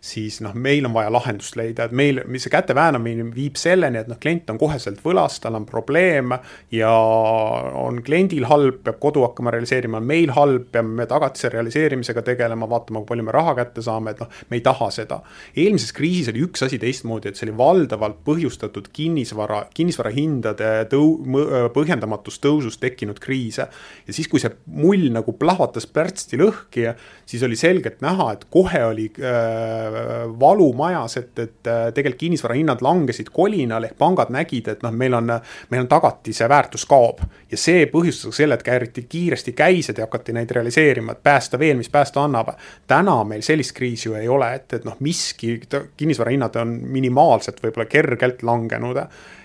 siis 0.04 0.40
noh, 0.44 0.54
meil 0.54 0.86
on 0.86 0.94
vaja 0.94 1.10
lahendust 1.14 1.58
leida, 1.58 1.88
et 1.88 1.96
meil, 1.96 2.22
see 2.38 2.52
käte 2.52 2.76
väänamine 2.76 3.26
viib 3.34 3.58
selleni, 3.60 4.00
et 4.02 4.10
noh, 4.10 4.18
klient 4.20 4.50
on 4.54 4.60
koheselt 4.60 5.02
võlas, 5.04 5.40
tal 5.42 5.58
on 5.58 5.66
probleem 5.66 6.36
ja 6.74 6.92
on 6.94 7.98
kliendil 8.06 8.46
halb, 8.50 8.82
peab 8.86 9.00
kodu 9.02 9.26
hakkama 9.26 9.54
realiseerima, 9.54 9.98
on 9.98 10.08
meil 10.08 10.34
halb, 10.38 10.70
peame 10.74 11.02
me 11.02 11.08
tagatise 11.10 11.50
realiseerimisega 11.54 12.22
tegelema, 12.26 12.70
vaatama, 12.70 13.02
kui 13.02 13.12
palju 13.12 13.26
me 13.26 13.34
raha 13.34 13.56
kätte 13.58 13.82
saame, 13.84 14.14
et 14.14 14.22
noh, 14.22 14.30
me 14.50 14.60
ei 14.60 14.64
taha 14.64 14.90
seda. 14.94 15.20
eelmises 15.56 15.92
kriisis 15.94 16.30
oli 16.30 16.46
üks 16.46 16.62
asi 16.66 16.78
teistmoodi, 16.78 17.30
et 17.30 17.38
see 17.38 17.48
oli 17.48 17.58
valdavalt 17.58 18.22
põhjustatud 18.26 18.90
kinnisvara, 18.94 19.64
kinnisvara 19.74 20.14
hind 20.14 20.43
hindade 20.44 20.88
tõu-, 20.92 21.70
põhjendamatust 21.74 22.42
tõusust 22.44 22.80
tekkinud 22.80 23.18
kriise. 23.22 23.68
ja 24.06 24.12
siis, 24.12 24.28
kui 24.28 24.40
see 24.40 24.52
mull 24.66 25.10
nagu 25.12 25.32
plahvatas 25.38 25.86
pärtsti 25.86 26.38
lõhki, 26.40 26.88
siis 27.26 27.42
oli 27.42 27.56
selgelt 27.56 28.00
näha, 28.04 28.32
et 28.32 28.44
kohe 28.50 28.84
oli 28.84 29.10
äh, 29.18 30.28
valu 30.40 30.72
majas, 30.76 31.16
et, 31.16 31.38
et 31.38 31.70
äh, 31.70 31.90
tegelikult 31.94 32.20
kinnisvarahinnad 32.24 32.82
langesid 32.84 33.30
kolinal, 33.34 33.84
ehk 33.84 33.96
pangad 33.98 34.30
nägid, 34.32 34.68
et 34.70 34.84
noh, 34.84 34.92
meil 34.94 35.14
on, 35.14 35.32
meil 35.70 35.84
on 35.84 35.88
tagatise 35.90 36.48
väärtus 36.48 36.86
kaob. 36.86 37.24
ja 37.50 37.58
see 37.58 37.86
põhjustas 37.90 38.36
selle, 38.36 38.54
et 38.54 38.66
kääriti 38.66 39.06
kiiresti 39.08 39.52
käised 39.52 39.98
ja 39.98 40.08
hakati 40.08 40.34
neid 40.36 40.50
realiseerima, 40.50 41.12
et 41.12 41.22
päästa 41.22 41.58
veel, 41.58 41.76
mis 41.76 41.90
päästa 41.90 42.24
annab. 42.24 42.54
täna 42.86 43.16
meil 43.24 43.42
sellist 43.42 43.74
kriisi 43.76 44.08
ju 44.08 44.14
ei 44.14 44.28
ole, 44.28 44.54
et, 44.54 44.72
et 44.72 44.84
noh, 44.84 44.96
miski, 45.00 45.60
kinnisvarahinnad 45.96 46.56
on 46.60 46.76
minimaalselt 46.94 47.62
võib-olla 47.62 47.88
kergelt 47.90 48.42
langenud 48.42 49.04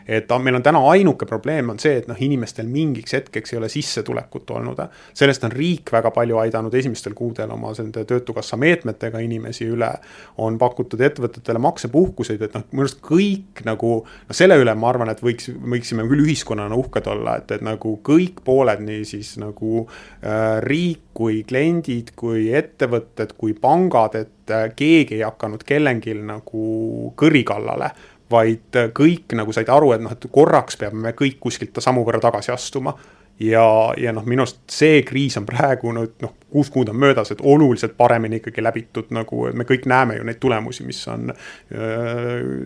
et 0.09 0.31
meil 0.41 0.57
on 0.57 0.63
täna 0.65 0.79
ainuke 0.89 1.27
probleem 1.29 1.69
on 1.69 1.79
see, 1.81 1.99
et 2.01 2.07
noh, 2.09 2.17
inimestel 2.17 2.67
mingiks 2.69 3.13
hetkeks 3.13 3.53
ei 3.53 3.59
ole 3.59 3.69
sissetulekut 3.69 4.49
olnud. 4.57 4.79
sellest 5.13 5.43
on 5.45 5.51
riik 5.53 5.91
väga 5.93 6.11
palju 6.11 6.39
aidanud 6.41 6.73
esimestel 6.73 7.13
kuudel 7.13 7.51
oma 7.53 7.73
nende 7.77 8.05
töötukassa 8.09 8.57
meetmetega 8.57 9.19
inimesi 9.19 9.67
üle. 9.69 9.91
on 10.37 10.57
pakutud 10.57 11.01
ettevõtetele 11.01 11.59
maksepuhkuseid, 11.59 12.41
et 12.41 12.57
noh, 12.57 12.65
minu 12.71 12.87
arust 12.87 13.03
kõik 13.05 13.63
nagu 13.65 13.91
noh, 14.05 14.35
selle 14.35 14.57
üle 14.57 14.73
ma 14.75 14.89
arvan, 14.89 15.13
et 15.13 15.21
võiks, 15.21 15.51
võiksime 15.53 16.07
küll 16.09 16.25
ühiskonnana 16.25 16.75
uhked 16.79 17.07
olla, 17.07 17.37
et, 17.37 17.51
et 17.51 17.65
nagu 17.65 17.99
kõik 18.03 18.41
pooled, 18.45 18.81
nii 18.85 19.05
siis 19.05 19.35
nagu 19.41 19.85
äh, 19.85 20.57
riik 20.65 21.05
kui 21.19 21.43
kliendid, 21.43 22.13
kui 22.15 22.47
ettevõtted, 22.55 23.33
kui 23.37 23.53
pangad, 23.53 24.15
et 24.15 24.53
äh, 24.55 24.69
keegi 24.75 25.19
ei 25.19 25.25
hakanud 25.27 25.65
kellelgi 25.67 26.15
nagu 26.15 27.11
kõri 27.19 27.43
kallale 27.47 27.91
vaid 28.31 28.81
kõik 28.95 29.37
nagu 29.37 29.53
said 29.55 29.69
aru, 29.73 29.93
et 29.95 30.03
noh, 30.03 30.13
et 30.13 30.29
korraks 30.31 30.77
peame 30.79 31.01
me 31.07 31.15
kõik 31.17 31.39
kuskilt 31.41 31.79
sammu 31.81 32.05
võrra 32.07 32.21
tagasi 32.23 32.53
astuma. 32.53 32.95
ja, 33.39 33.63
ja 33.95 34.11
noh, 34.11 34.25
minu 34.27 34.43
arust 34.43 34.57
see 34.67 34.97
kriis 35.07 35.37
on 35.39 35.45
praegu 35.47 35.93
nüüd 35.95 36.17
noh, 36.19 36.33
kuus 36.51 36.67
kuud 36.73 36.89
on 36.91 36.97
möödas, 36.99 37.31
et 37.31 37.39
oluliselt 37.41 37.93
paremini 37.97 38.41
ikkagi 38.41 38.63
läbitud, 38.63 39.13
nagu 39.15 39.45
me 39.55 39.63
kõik 39.63 39.85
näeme 39.87 40.17
ju 40.17 40.25
neid 40.27 40.41
tulemusi, 40.43 40.83
mis 40.83 40.99
on 41.07 41.31
äh, 41.31 41.39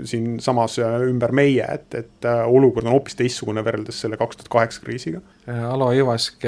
siinsamas 0.09 0.79
ümber 0.81 1.31
meie, 1.35 1.67
et, 1.77 1.87
et 1.93 2.25
äh, 2.25 2.41
olukord 2.49 2.87
on 2.87 2.95
hoopis 2.95 3.19
teistsugune 3.19 3.61
võrreldes 3.61 4.01
selle 4.01 4.17
kaks 4.17 4.39
tuhat 4.41 4.49
kaheksa 4.55 4.81
kriisiga. 4.81 5.21
Alo 5.69 5.91
Ivask, 5.93 6.47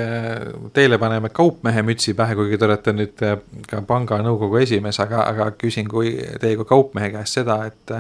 teile 0.74 0.98
paneme 0.98 1.30
kaupmehe 1.30 1.84
mütsi 1.86 2.16
pähe, 2.18 2.36
kuigi 2.40 2.58
te 2.58 2.66
olete 2.66 2.96
nüüd 2.96 3.26
ka 3.70 3.84
panga 3.86 4.24
nõukogu 4.26 4.64
esimees, 4.64 5.00
aga, 5.04 5.22
aga 5.36 5.52
küsin 5.60 5.92
kui 5.92 6.16
teie 6.42 6.58
kui 6.58 6.66
kaupmehe 6.66 7.12
käest 7.14 7.44
seda, 7.44 7.62
et 7.70 8.00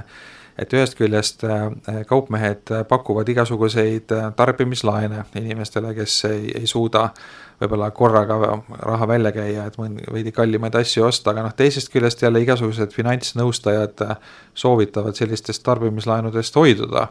et 0.57 0.73
ühest 0.73 0.95
küljest 0.97 1.43
äh, 1.47 1.67
kaupmehed 2.07 2.71
pakuvad 2.89 3.29
igasuguseid 3.31 4.11
äh, 4.15 4.27
tarbimislaene 4.35 5.25
inimestele, 5.39 5.93
kes 5.97 6.17
ei, 6.29 6.51
ei 6.61 6.67
suuda 6.69 7.09
võib-olla 7.61 7.89
korraga 7.95 8.37
raha 8.83 9.07
välja 9.07 9.31
käia, 9.35 9.67
et 9.67 9.77
mõni 9.79 10.03
veidi 10.11 10.31
kallimaid 10.35 10.75
asju 10.79 11.05
osta, 11.07 11.31
aga 11.31 11.45
noh, 11.45 11.55
teisest 11.55 11.91
küljest 11.93 12.23
jälle 12.23 12.41
igasugused 12.43 12.95
finantsnõustajad 12.95 14.05
äh, 14.07 14.15
soovitavad 14.53 15.17
sellistest 15.19 15.63
tarbimislaenudest 15.67 16.55
hoiduda. 16.55 17.09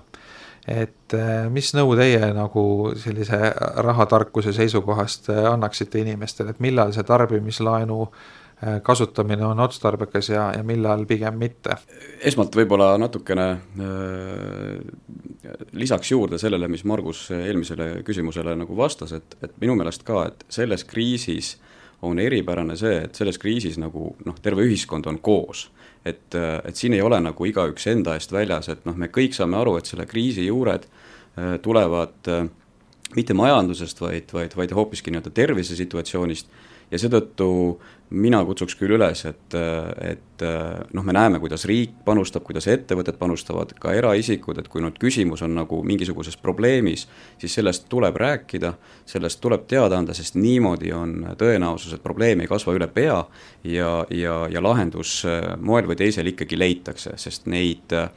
et 0.64 1.12
mis 1.52 1.74
nõu 1.76 1.90
teie 1.92 2.30
nagu 2.33 2.62
sellise 2.96 3.37
rahatarkuse 3.85 4.52
seisukohast 4.57 5.28
annaksite 5.28 6.00
inimestele, 6.00 6.54
et 6.54 6.62
millal 6.64 6.92
see 6.96 7.04
tarbimislaenu 7.04 7.98
äh, 8.07 8.22
kasutamine 8.83 9.44
on 9.46 9.61
otstarbekas 9.61 10.29
ja, 10.29 10.53
ja 10.57 10.62
millal 10.62 11.05
pigem 11.07 11.37
mitte? 11.40 11.77
esmalt 12.24 12.57
võib-olla 12.57 12.94
natukene 13.00 13.46
äh, 13.50 14.79
lisaks 15.72 16.12
juurde 16.12 16.38
sellele, 16.38 16.68
mis 16.72 16.85
Margus 16.88 17.27
eelmisele 17.35 18.03
küsimusele 18.07 18.57
nagu 18.57 18.77
vastas, 18.77 19.12
et, 19.16 19.37
et 19.42 19.55
minu 19.61 19.77
meelest 19.79 20.07
ka, 20.07 20.27
et 20.31 20.44
selles 20.53 20.85
kriisis 20.88 21.57
on 22.05 22.18
eripärane 22.18 22.77
see, 22.77 22.98
et 23.07 23.16
selles 23.16 23.38
kriisis 23.40 23.79
nagu 23.81 24.12
noh, 24.27 24.37
terve 24.42 24.64
ühiskond 24.66 25.07
on 25.11 25.18
koos. 25.24 25.70
et, 26.05 26.35
et 26.37 26.77
siin 26.77 26.92
ei 26.92 27.00
ole 27.00 27.16
nagu 27.24 27.46
igaüks 27.48 27.87
enda 27.88 28.14
eest 28.18 28.33
väljas, 28.33 28.68
et 28.68 28.83
noh, 28.85 28.96
me 28.96 29.09
kõik 29.09 29.33
saame 29.33 29.57
aru, 29.57 29.79
et 29.81 29.88
selle 29.88 30.05
kriisi 30.07 30.44
juured 30.46 30.85
äh, 30.85 31.57
tulevad 31.64 32.29
äh, 32.29 32.44
mitte 33.16 33.35
majandusest, 33.35 34.00
vaid, 34.00 34.33
vaid, 34.33 34.57
vaid 34.57 34.74
hoopiski 34.77 35.12
nii-öelda 35.14 35.33
tervisesituatsioonist 35.35 36.50
ja 36.94 37.00
seetõttu 37.02 37.48
mina 38.14 38.38
kutsuks 38.46 38.76
küll 38.78 38.94
üles, 38.94 39.24
et, 39.26 39.54
et 40.07 40.42
noh, 40.94 41.02
me 41.02 41.14
näeme, 41.16 41.40
kuidas 41.42 41.64
riik 41.66 41.96
panustab, 42.07 42.44
kuidas 42.46 42.68
ettevõtted 42.70 43.16
panustavad, 43.18 43.72
ka 43.80 43.94
eraisikud, 43.96 44.61
et 44.61 44.68
kui 44.70 44.85
nüüd 44.85 45.00
küsimus 45.02 45.42
on 45.42 45.57
nagu 45.59 45.80
mingisuguses 45.87 46.38
probleemis, 46.38 47.09
siis 47.42 47.57
sellest 47.59 47.88
tuleb 47.90 48.14
rääkida, 48.20 48.74
sellest 49.11 49.40
tuleb 49.42 49.66
teada 49.70 49.98
anda, 49.98 50.14
sest 50.14 50.38
niimoodi 50.38 50.94
on 50.94 51.16
tõenäosus, 51.40 51.96
et 51.96 52.04
probleem 52.04 52.44
ei 52.44 52.50
kasva 52.50 52.76
üle 52.76 52.88
pea 52.92 53.18
ja, 53.66 53.90
ja, 54.14 54.38
ja 54.52 54.62
lahendus 54.62 55.22
moel 55.59 55.90
või 55.90 55.98
teisel 55.98 56.30
ikkagi 56.30 56.61
leitakse, 56.61 57.16
sest 57.18 57.50
neid 57.50 57.98
äh, 57.98 58.12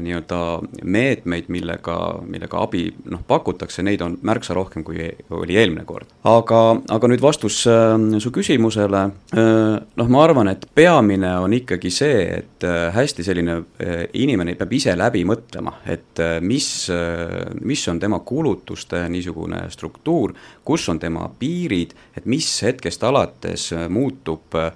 nii-öelda 0.00 0.38
meetmeid, 0.82 1.50
millega, 1.52 1.96
millega 2.26 2.62
abi 2.64 2.86
noh, 3.10 3.22
pakutakse, 3.26 3.84
neid 3.86 4.02
on 4.04 4.16
märksa 4.26 4.56
rohkem, 4.56 4.84
kui 4.86 5.06
oli 5.30 5.58
eelmine 5.58 5.84
kord. 5.86 6.10
aga, 6.28 6.60
aga 6.96 7.10
nüüd 7.10 7.22
vastus 7.22 7.60
äh, 7.70 7.94
su 8.22 8.32
küsimusele 8.34 9.02
äh,, 9.04 9.76
noh, 10.00 10.10
ma 10.10 10.24
arvan, 10.24 10.50
et 10.50 10.66
peamine 10.74 11.36
on 11.44 11.54
ikkagi 11.54 11.92
see, 11.94 12.24
et 12.40 12.66
äh, 12.66 12.88
hästi 12.94 13.26
selline 13.26 13.58
äh, 13.60 14.04
inimene 14.24 14.56
peab 14.58 14.74
ise 14.74 14.96
läbi 14.98 15.24
mõtlema, 15.28 15.78
et 15.86 16.22
äh, 16.22 16.36
mis 16.42 16.88
äh,, 16.92 17.54
mis 17.60 17.86
on 17.92 18.02
tema 18.02 18.20
kulutuste 18.26 19.04
niisugune 19.12 19.66
struktuur, 19.70 20.34
kus 20.64 20.88
on 20.90 20.98
tema 21.02 21.28
piirid, 21.38 21.94
et 22.16 22.26
mis 22.26 22.50
hetkest 22.66 23.06
alates 23.06 23.70
äh, 23.76 23.88
muutub 23.92 24.54
Äh, 24.54 24.72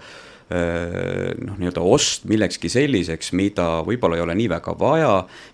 noh, 0.49 1.59
nii-öelda 1.61 1.83
ost 1.85 2.25
millekski 2.29 2.71
selliseks, 2.73 3.35
mida 3.37 3.67
võib-olla 3.85 4.17
ei 4.17 4.25
ole 4.25 4.37
nii 4.39 4.49
väga 4.49 4.73
vaja, 4.81 5.11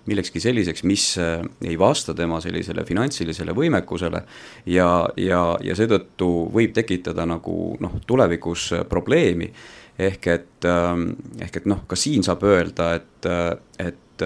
millekski 0.06 0.42
selliseks, 0.42 0.84
mis 0.86 1.08
äh, 1.18 1.42
ei 1.66 1.74
vasta 1.78 2.14
tema 2.14 2.38
sellisele 2.44 2.84
finantsilisele 2.86 3.56
võimekusele 3.56 4.22
ja, 4.70 4.88
ja, 5.18 5.42
ja 5.64 5.78
seetõttu 5.78 6.30
võib 6.54 6.76
tekitada 6.76 7.26
nagu 7.26 7.74
noh, 7.82 7.98
tulevikus 8.06 8.70
äh, 8.78 8.86
probleemi. 8.88 9.50
ehk 9.98 10.26
et, 10.26 10.64
ähm, 10.66 11.10
ehk 11.38 11.56
et 11.56 11.66
noh, 11.70 11.84
ka 11.86 11.96
siin 11.96 12.22
saab 12.26 12.42
öelda, 12.42 12.94
et, 12.94 13.28
et 13.78 14.22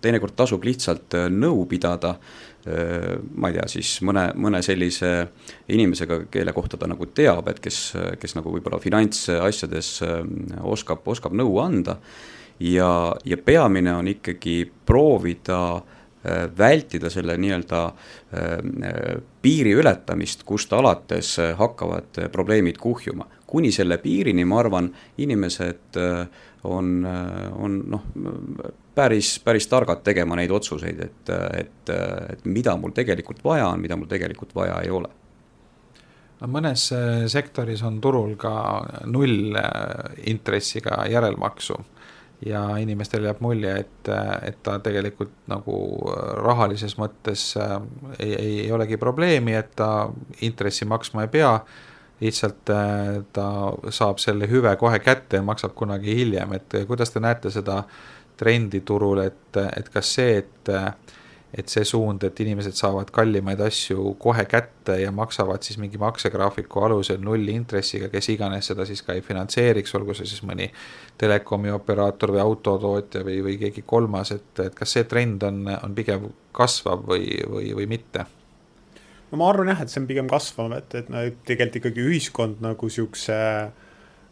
teinekord 0.00 0.32
tasub 0.36 0.64
lihtsalt 0.64 1.14
nõu 1.32 1.66
pidada 1.68 2.14
Äh, 2.16 2.51
ma 2.62 3.50
ei 3.50 3.56
tea, 3.56 3.64
siis 3.70 3.96
mõne, 4.06 4.28
mõne 4.38 4.60
sellise 4.62 5.08
inimesega, 5.74 6.20
kelle 6.30 6.52
kohta 6.54 6.78
ta 6.78 6.86
nagu 6.90 7.08
teab, 7.10 7.48
et 7.50 7.58
kes, 7.62 7.78
kes 8.22 8.36
nagu 8.38 8.52
võib-olla 8.54 8.78
finantsasjades 8.82 9.88
äh, 10.06 10.20
oskab, 10.62 11.02
oskab 11.10 11.34
nõu 11.34 11.58
anda. 11.62 11.98
ja, 12.60 13.14
ja 13.24 13.36
peamine 13.36 13.94
on 13.94 14.08
ikkagi 14.08 14.70
proovida 14.86 15.58
äh, 15.74 16.46
vältida 16.58 17.10
selle 17.10 17.36
nii-öelda 17.36 17.82
piiri 19.42 19.72
ületamist, 19.74 20.44
kust 20.46 20.72
alates 20.72 21.36
hakkavad 21.58 22.22
probleemid 22.32 22.78
kuhjuma. 22.78 23.26
kuni 23.46 23.72
selle 23.72 23.98
piirini, 23.98 24.44
ma 24.44 24.60
arvan, 24.60 24.92
inimesed 25.18 25.98
on, 26.64 27.04
on 27.58 27.82
noh, 27.90 28.06
päris, 28.94 29.40
päris 29.44 29.66
targad 29.68 30.02
tegema 30.04 30.36
neid 30.36 30.50
otsuseid, 30.50 31.00
et, 31.00 31.32
et, 31.58 31.92
et 32.32 32.44
mida 32.44 32.76
mul 32.76 32.92
tegelikult 32.96 33.44
vaja 33.44 33.68
on, 33.72 33.80
mida 33.80 33.96
mul 33.96 34.10
tegelikult 34.10 34.54
vaja 34.54 34.80
ei 34.84 34.90
ole. 34.90 35.08
Mõnes 36.42 36.88
äh, 36.94 37.26
sektoris 37.30 37.82
on 37.86 38.00
turul 38.02 38.34
ka 38.40 38.52
nullintressiga 39.06 41.04
järelmaksu 41.10 41.76
ja 42.46 42.64
inimestel 42.82 43.28
jääb 43.28 43.38
mulje, 43.44 43.76
et, 43.84 44.10
et 44.42 44.58
ta 44.66 44.78
tegelikult 44.82 45.34
nagu 45.50 45.76
rahalises 46.42 46.96
mõttes 46.98 47.52
äh, 47.60 47.76
ei, 48.18 48.34
ei, 48.34 48.60
ei 48.64 48.72
olegi 48.74 48.98
probleemi, 48.98 49.54
et 49.54 49.70
ta 49.78 50.10
intressi 50.42 50.88
maksma 50.90 51.28
ei 51.28 51.30
pea, 51.30 51.52
lihtsalt 52.22 52.74
äh, 52.74 53.22
ta 53.32 53.46
saab 53.94 54.18
selle 54.22 54.50
hüve 54.50 54.74
kohe 54.80 54.98
kätte 55.02 55.38
ja 55.38 55.46
maksab 55.46 55.76
kunagi 55.78 56.16
hiljem, 56.18 56.58
et 56.58 56.82
kuidas 56.90 57.14
te 57.14 57.22
näete 57.22 57.54
seda 57.54 57.84
trendi 58.36 58.80
turul, 58.86 59.24
et, 59.26 59.58
et 59.76 59.88
kas 59.92 60.14
see, 60.18 60.38
et 60.42 60.72
et 61.52 61.68
see 61.68 61.84
suund, 61.84 62.22
et 62.24 62.40
inimesed 62.40 62.76
saavad 62.76 63.10
kallimaid 63.12 63.60
asju 63.60 64.14
kohe 64.20 64.44
kätte 64.48 64.96
ja 65.02 65.10
maksavad 65.12 65.62
siis 65.62 65.76
mingi 65.78 66.00
maksegraafiku 66.00 66.86
alusel 66.86 67.20
nullintressiga, 67.20 68.08
kes 68.12 68.30
iganes 68.32 68.70
seda 68.72 68.86
siis 68.88 69.02
ka 69.04 69.12
ei 69.12 69.20
finantseeriks, 69.24 69.92
olgu 69.98 70.16
see 70.16 70.28
siis 70.30 70.40
mõni 70.48 70.70
telekomi 71.20 71.72
operaator 71.74 72.32
või 72.32 72.40
autotootja 72.46 73.24
või, 73.26 73.42
või 73.44 73.58
keegi 73.60 73.84
kolmas, 73.86 74.32
et, 74.32 74.48
et 74.64 74.78
kas 74.78 74.96
see 74.96 75.04
trend 75.10 75.44
on, 75.44 75.66
on 75.76 75.96
pigem 75.96 76.30
kasvav 76.56 77.04
või, 77.12 77.36
või, 77.44 77.74
või 77.76 77.90
mitte? 77.98 78.24
no 79.28 79.40
ma 79.40 79.52
arvan 79.52 79.74
jah, 79.74 79.84
et 79.84 79.92
see 79.92 80.00
on 80.00 80.08
pigem 80.08 80.32
kasvav, 80.32 80.72
et, 80.78 80.96
et 81.02 81.12
no 81.12 81.20
tegelikult 81.44 81.82
ikkagi 81.82 82.08
ühiskond 82.08 82.64
nagu 82.64 82.88
siukse 82.92 83.36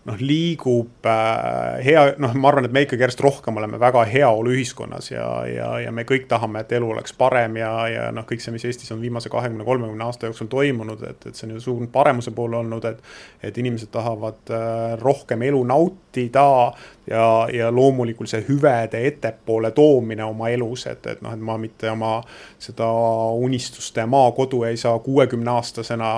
noh, 0.09 0.17
liigub 0.21 1.07
äh, 1.07 1.81
hea, 1.85 2.05
noh, 2.23 2.33
ma 2.41 2.49
arvan, 2.49 2.67
et 2.69 2.73
me 2.73 2.85
ikkagi 2.87 3.05
järjest 3.05 3.21
rohkem 3.25 3.59
oleme 3.61 3.81
väga 3.81 4.05
heaoluühiskonnas 4.09 5.11
ja, 5.13 5.27
ja, 5.49 5.69
ja 5.85 5.93
me 5.93 6.07
kõik 6.09 6.25
tahame, 6.31 6.63
et 6.65 6.73
elu 6.79 6.89
oleks 6.95 7.13
parem 7.17 7.59
ja, 7.61 7.73
ja 7.91 8.07
noh, 8.15 8.25
kõik 8.29 8.41
see, 8.41 8.55
mis 8.55 8.65
Eestis 8.69 8.93
on 8.95 9.03
viimase 9.03 9.33
kahekümne, 9.33 9.67
kolmekümne 9.67 10.07
aasta 10.07 10.31
jooksul 10.31 10.49
toimunud, 10.53 11.05
et, 11.11 11.27
et 11.29 11.37
see 11.37 11.49
on 11.49 11.57
ju 11.59 11.65
suund 11.67 11.93
paremuse 11.93 12.33
poole 12.37 12.61
olnud, 12.63 12.89
et 12.89 13.05
et 13.45 13.59
inimesed 13.59 13.89
tahavad 13.93 14.53
äh, 14.53 14.97
rohkem 15.01 15.43
elu 15.43 15.61
nautida 15.65 16.73
ja, 17.11 17.49
ja 17.53 17.71
loomulikult 17.75 18.31
see 18.31 18.43
hüvede 18.49 19.01
ettepoole 19.07 19.71
toomine 19.77 20.25
oma 20.25 20.51
elus, 20.53 20.87
et, 20.91 21.07
et 21.07 21.23
noh, 21.25 21.35
et 21.35 21.45
ma 21.45 21.57
mitte 21.61 21.91
oma 21.91 22.19
seda 22.61 22.89
unistuste 23.41 24.05
maakodu 24.07 24.63
ei 24.69 24.77
saa 24.81 24.99
kuuekümne 25.05 25.51
aastasena, 25.51 26.11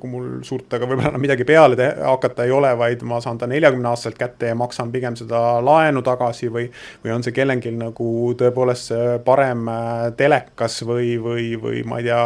kui 0.00 0.10
mul 0.10 0.28
suurtega 0.46 0.88
võib-olla 0.88 1.20
midagi 1.20 1.46
peale 1.48 1.90
hakata 2.00 2.46
ei 2.46 2.54
ole, 2.54 2.72
vaid 2.78 3.02
ma 3.04 3.20
saan 3.24 3.38
ta 3.38 3.48
neljakümne 3.50 3.88
aastaselt 3.90 4.18
kätte 4.18 4.50
ja 4.52 4.58
maksan 4.58 4.92
pigem 4.92 5.16
seda 5.18 5.40
laenu 5.64 6.02
tagasi 6.06 6.50
või, 6.52 6.68
või 7.04 7.14
on 7.14 7.24
see 7.26 7.36
kellelgi 7.36 7.74
nagu 7.76 8.08
tõepoolest 8.40 8.94
parem 9.24 9.68
äh, 9.68 10.08
telekas 10.18 10.80
või, 10.86 11.14
või, 11.22 11.52
või 11.60 11.84
ma 11.88 12.00
ei 12.00 12.08
tea 12.10 12.24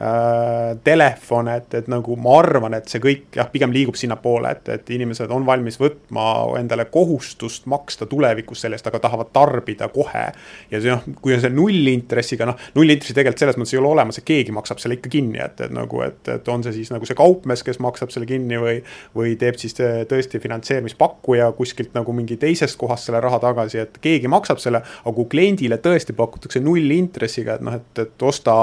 äh,, 0.00 0.76
telefon, 0.84 1.48
et, 1.48 1.74
et 1.74 1.88
nagu 1.92 2.16
ma 2.20 2.38
arvan, 2.40 2.74
et 2.78 2.88
see 2.90 3.02
kõik 3.02 3.36
jah, 3.36 3.48
pigem 3.52 3.72
liigub 3.74 3.98
sinnapoole, 3.98 4.54
et, 4.56 4.70
et 4.76 4.92
inimesed 4.96 5.30
on 5.34 5.46
valmis 5.46 5.78
võtma 5.80 6.26
endale 6.60 6.86
kohustust 6.92 7.68
maksta 7.70 8.08
tulevikus 8.10 8.64
selle 8.64 8.78
eest, 8.78 8.88
aga 8.90 9.02
tahavad 9.02 9.32
tarbida 9.34 9.90
kohe. 9.92 10.26
ja 10.70 10.80
see 10.80 10.92
noh, 10.92 11.04
kui 11.20 11.34
on 11.36 11.42
see 11.42 11.52
nullintressiga, 11.52 12.48
noh, 12.48 12.58
nullintressi 12.76 13.16
tegelikult 13.16 13.44
selles 13.44 13.60
mõttes 13.60 13.76
ei 13.76 13.82
ole 13.82 13.92
olemas, 13.92 14.20
et 14.20 14.28
keegi 14.28 14.54
maksab 14.56 14.82
selle 14.82 14.98
ikka 14.98 15.12
kinni, 15.12 15.40
et, 15.44 15.60
et 15.66 15.74
nagu, 15.74 16.02
et, 16.06 16.20
et 16.34 16.52
on 16.52 16.64
see 16.64 16.78
siis 16.80 16.92
nagu 16.94 17.08
see 17.08 17.18
kaupmees, 17.18 17.64
kes 17.66 17.80
maksab 17.82 18.14
selle 18.14 18.28
kinni 18.30 18.60
või, 18.60 18.78
või 19.16 19.36
teeb 19.40 19.58
siis 19.60 19.76
tõesti 19.76 20.40
finantseerimispakkuja 20.42 21.50
kuskilt 21.58 21.94
nagu 21.96 22.14
mingi 22.16 22.38
teisest 22.40 22.78
kohast 22.80 23.08
selle 23.08 23.20
raha 23.22 23.40
tagasi, 23.42 23.82
et 23.84 24.00
keegi 24.02 24.30
maksab 24.30 24.62
selle. 24.62 24.82
aga 25.04 25.14
kui 25.16 25.28
kliendile 25.32 25.80
tõesti 25.82 26.14
pakutakse 26.16 26.62
nullintressiga, 26.64 27.58
et 27.58 27.64
noh, 27.66 27.76
et, 27.80 28.02
et 28.04 28.26
osta 28.26 28.54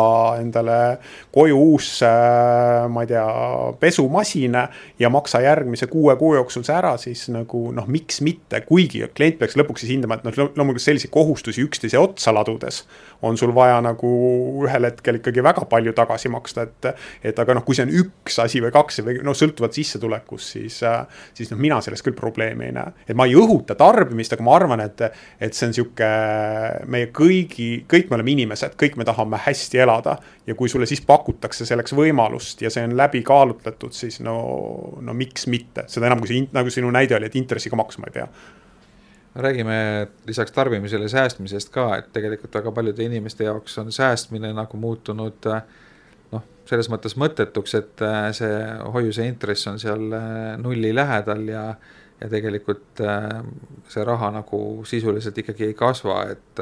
endale 0.41 0.77
koju 1.35 1.57
uus, 1.59 1.89
äh, 2.05 2.87
ma 2.89 3.03
ei 3.03 3.11
tea, 3.11 3.25
pesumasin 3.79 4.55
ja 4.99 5.09
maksa 5.13 5.41
järgmise 5.43 5.87
kuue 5.91 6.15
kuu 6.19 6.33
jooksul 6.37 6.65
see 6.65 6.75
ära, 6.77 6.95
siis 7.01 7.27
nagu 7.33 7.67
noh, 7.75 7.87
miks 7.91 8.21
mitte, 8.25 8.61
kuigi 8.67 9.03
klient 9.15 9.39
peaks 9.41 9.57
lõpuks 9.59 9.83
siis 9.83 9.95
hindama, 9.95 10.17
et 10.17 10.25
noh, 10.27 10.37
loomulikult 10.55 10.85
selliseid 10.85 11.13
kohustusi 11.13 11.65
üksteise 11.65 11.99
otsa 12.01 12.33
ladudes 12.35 12.83
on 13.21 13.37
sul 13.37 13.53
vaja 13.55 13.79
nagu 13.81 14.09
ühel 14.65 14.85
hetkel 14.89 15.19
ikkagi 15.19 15.43
väga 15.43 15.65
palju 15.69 15.93
tagasi 15.97 16.29
maksta, 16.29 16.67
et. 16.67 16.89
et 17.31 17.39
aga 17.39 17.57
noh, 17.57 17.65
kui 17.65 17.75
see 17.77 17.85
on 17.87 17.93
üks 18.03 18.37
asi 18.41 18.61
või 18.63 18.71
kaks 18.73 19.01
või 19.05 19.17
noh, 19.25 19.35
sõltuvalt 19.37 19.75
sissetulekust, 19.77 20.53
siis, 20.57 20.79
siis 21.37 21.51
noh, 21.51 21.59
mina 21.61 21.79
selles 21.85 22.03
küll 22.05 22.17
probleemi 22.17 22.69
ei 22.69 22.75
näe. 22.75 22.93
et 23.07 23.17
ma 23.17 23.25
ei 23.27 23.35
õhuta 23.37 23.75
tarbimist, 23.77 24.33
aga 24.33 24.45
ma 24.45 24.55
arvan, 24.57 24.83
et, 24.85 25.03
et 25.41 25.57
see 25.57 25.69
on 25.69 25.75
sihuke 25.77 26.11
meie 26.93 27.09
kõigi, 27.15 27.69
kõik 27.89 28.11
me 28.11 28.19
oleme 28.19 28.33
inimesed, 28.35 28.77
kõik 28.79 28.97
me 28.99 29.07
tahame 29.07 29.41
hästi 29.47 29.83
elada. 29.85 30.17
ja 30.47 30.55
kui 30.55 30.69
sulle 30.69 30.85
siis 30.87 31.01
pakutakse 31.01 31.16
selleks 31.67 31.93
võimalust 31.97 32.61
ja 32.61 32.71
see 32.73 32.85
on 32.87 32.95
läbi 32.97 33.23
kaalutletud, 33.25 33.95
siis 33.95 34.19
no, 34.25 34.37
no 35.01 35.15
miks 35.17 35.47
mitte, 35.51 35.87
seda 35.91 36.09
enam, 36.09 36.21
kui 36.23 36.31
see, 36.31 36.45
nagu 36.55 36.71
sinu 36.73 36.91
näide 36.93 37.17
oli, 37.17 37.29
et 37.29 37.35
intressiga 37.39 37.79
maksma 37.79 38.09
ei 38.09 38.15
pea. 38.19 38.27
Räägime 39.37 39.77
lisaks 40.25 40.51
tarbimisele 40.51 41.09
säästmisest 41.09 41.69
ka, 41.73 41.91
et 41.99 42.07
tegelikult 42.13 42.55
väga 42.57 42.71
paljude 42.73 43.05
inimeste 43.05 43.45
jaoks 43.45 43.77
on 43.77 43.91
säästmine 43.93 44.49
nagu 44.57 44.79
muutunud 44.81 45.45
noh, 46.33 46.47
selles 46.65 46.89
mõttes 46.89 47.13
mõttetuks, 47.21 47.77
et 47.77 48.03
äh, 48.05 48.31
see 48.37 48.57
hoiuse 48.95 49.27
intress 49.29 49.69
on 49.69 49.77
seal 49.79 50.09
äh, 50.17 50.57
nulli 50.61 50.95
lähedal 50.95 51.47
ja 51.51 51.69
ja 52.17 52.29
tegelikult 52.29 53.01
äh, 53.05 53.43
see 53.93 54.05
raha 54.05 54.31
nagu 54.39 54.59
sisuliselt 54.89 55.37
ikkagi 55.37 55.67
ei 55.69 55.75
kasva, 55.77 56.23
et 56.33 56.61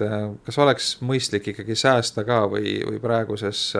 et 0.00 0.44
kas 0.46 0.58
oleks 0.58 0.88
mõistlik 1.04 1.50
ikkagi 1.52 1.76
säästa 1.78 2.24
ka 2.24 2.44
või, 2.50 2.78
või 2.86 3.00
praeguses 3.02 3.72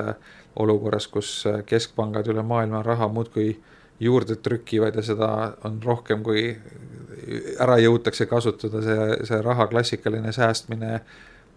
olukorras, 0.58 1.06
kus 1.06 1.44
keskpangad 1.66 2.28
üle 2.32 2.42
maailma 2.42 2.82
raha 2.82 3.08
muudkui 3.08 3.52
juurde 4.00 4.36
trükivad 4.36 4.96
ja 4.96 5.02
seda 5.02 5.30
on 5.66 5.80
rohkem, 5.84 6.22
kui 6.22 6.52
ära 7.60 7.78
jõutakse 7.82 8.26
kasutada, 8.30 8.82
see, 8.82 9.06
see 9.28 9.40
raha 9.42 9.66
klassikaline 9.70 10.32
säästmine 10.32 11.00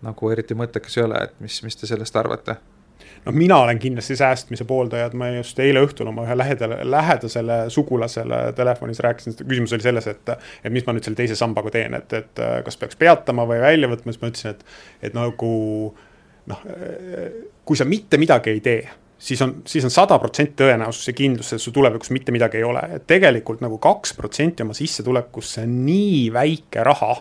nagu 0.02 0.32
eriti 0.34 0.58
mõttekas 0.58 0.98
ei 0.98 1.06
ole, 1.06 1.26
et 1.28 1.42
mis, 1.44 1.62
mis 1.64 1.78
te 1.78 1.90
sellest 1.90 2.16
arvate? 2.18 2.58
Noh, 3.26 3.36
mina 3.36 3.58
olen 3.64 3.80
kindlasti 3.82 4.16
säästmise 4.20 4.66
pooldaja, 4.70 5.10
et 5.10 5.18
ma 5.18 5.30
just 5.36 5.60
eile 5.64 5.84
õhtul 5.86 6.10
oma 6.12 6.26
ühe 6.28 6.38
lähedale, 6.38 6.80
lähedasele 6.88 7.58
sugulasele 7.74 8.44
telefonis 8.58 9.02
rääkisin, 9.04 9.38
küsimus 9.42 9.76
oli 9.78 9.86
selles, 9.88 10.08
et. 10.12 10.34
et 10.64 10.72
mis 10.74 10.86
ma 10.88 10.96
nüüd 10.96 11.08
selle 11.08 11.20
teise 11.20 11.38
sambaga 11.40 11.74
teen, 11.74 11.98
et, 11.98 12.14
et 12.18 12.46
kas 12.66 12.80
peaks 12.82 13.00
peatama 13.00 13.46
või 13.50 13.62
välja 13.64 13.92
võtma, 13.92 14.14
siis 14.14 14.24
ma 14.24 14.32
ütlesin, 14.32 14.56
et, 14.56 14.66
et 15.10 15.18
nagu 15.18 15.54
noh, 16.52 16.66
kui 17.66 17.78
sa 17.78 17.88
mitte 17.88 18.20
midagi 18.22 18.56
ei 18.56 18.66
tee 18.66 18.82
siis 19.22 19.42
on, 19.42 19.56
siis 19.68 19.86
on 19.86 19.94
sada 19.94 20.18
protsenti 20.20 20.64
tõenäosus 20.64 21.12
ja 21.12 21.14
kindlus, 21.14 21.54
et 21.54 21.62
su 21.62 21.74
tulevikus 21.74 22.10
mitte 22.14 22.34
midagi 22.34 22.58
ei 22.58 22.66
ole, 22.66 22.82
et 22.96 23.06
tegelikult 23.10 23.62
nagu 23.62 23.78
kaks 23.82 24.16
protsenti 24.18 24.66
oma 24.66 24.74
sissetulekust, 24.78 25.58
see 25.58 25.68
on 25.68 25.76
nii 25.86 26.24
väike 26.34 26.86
raha 26.88 27.14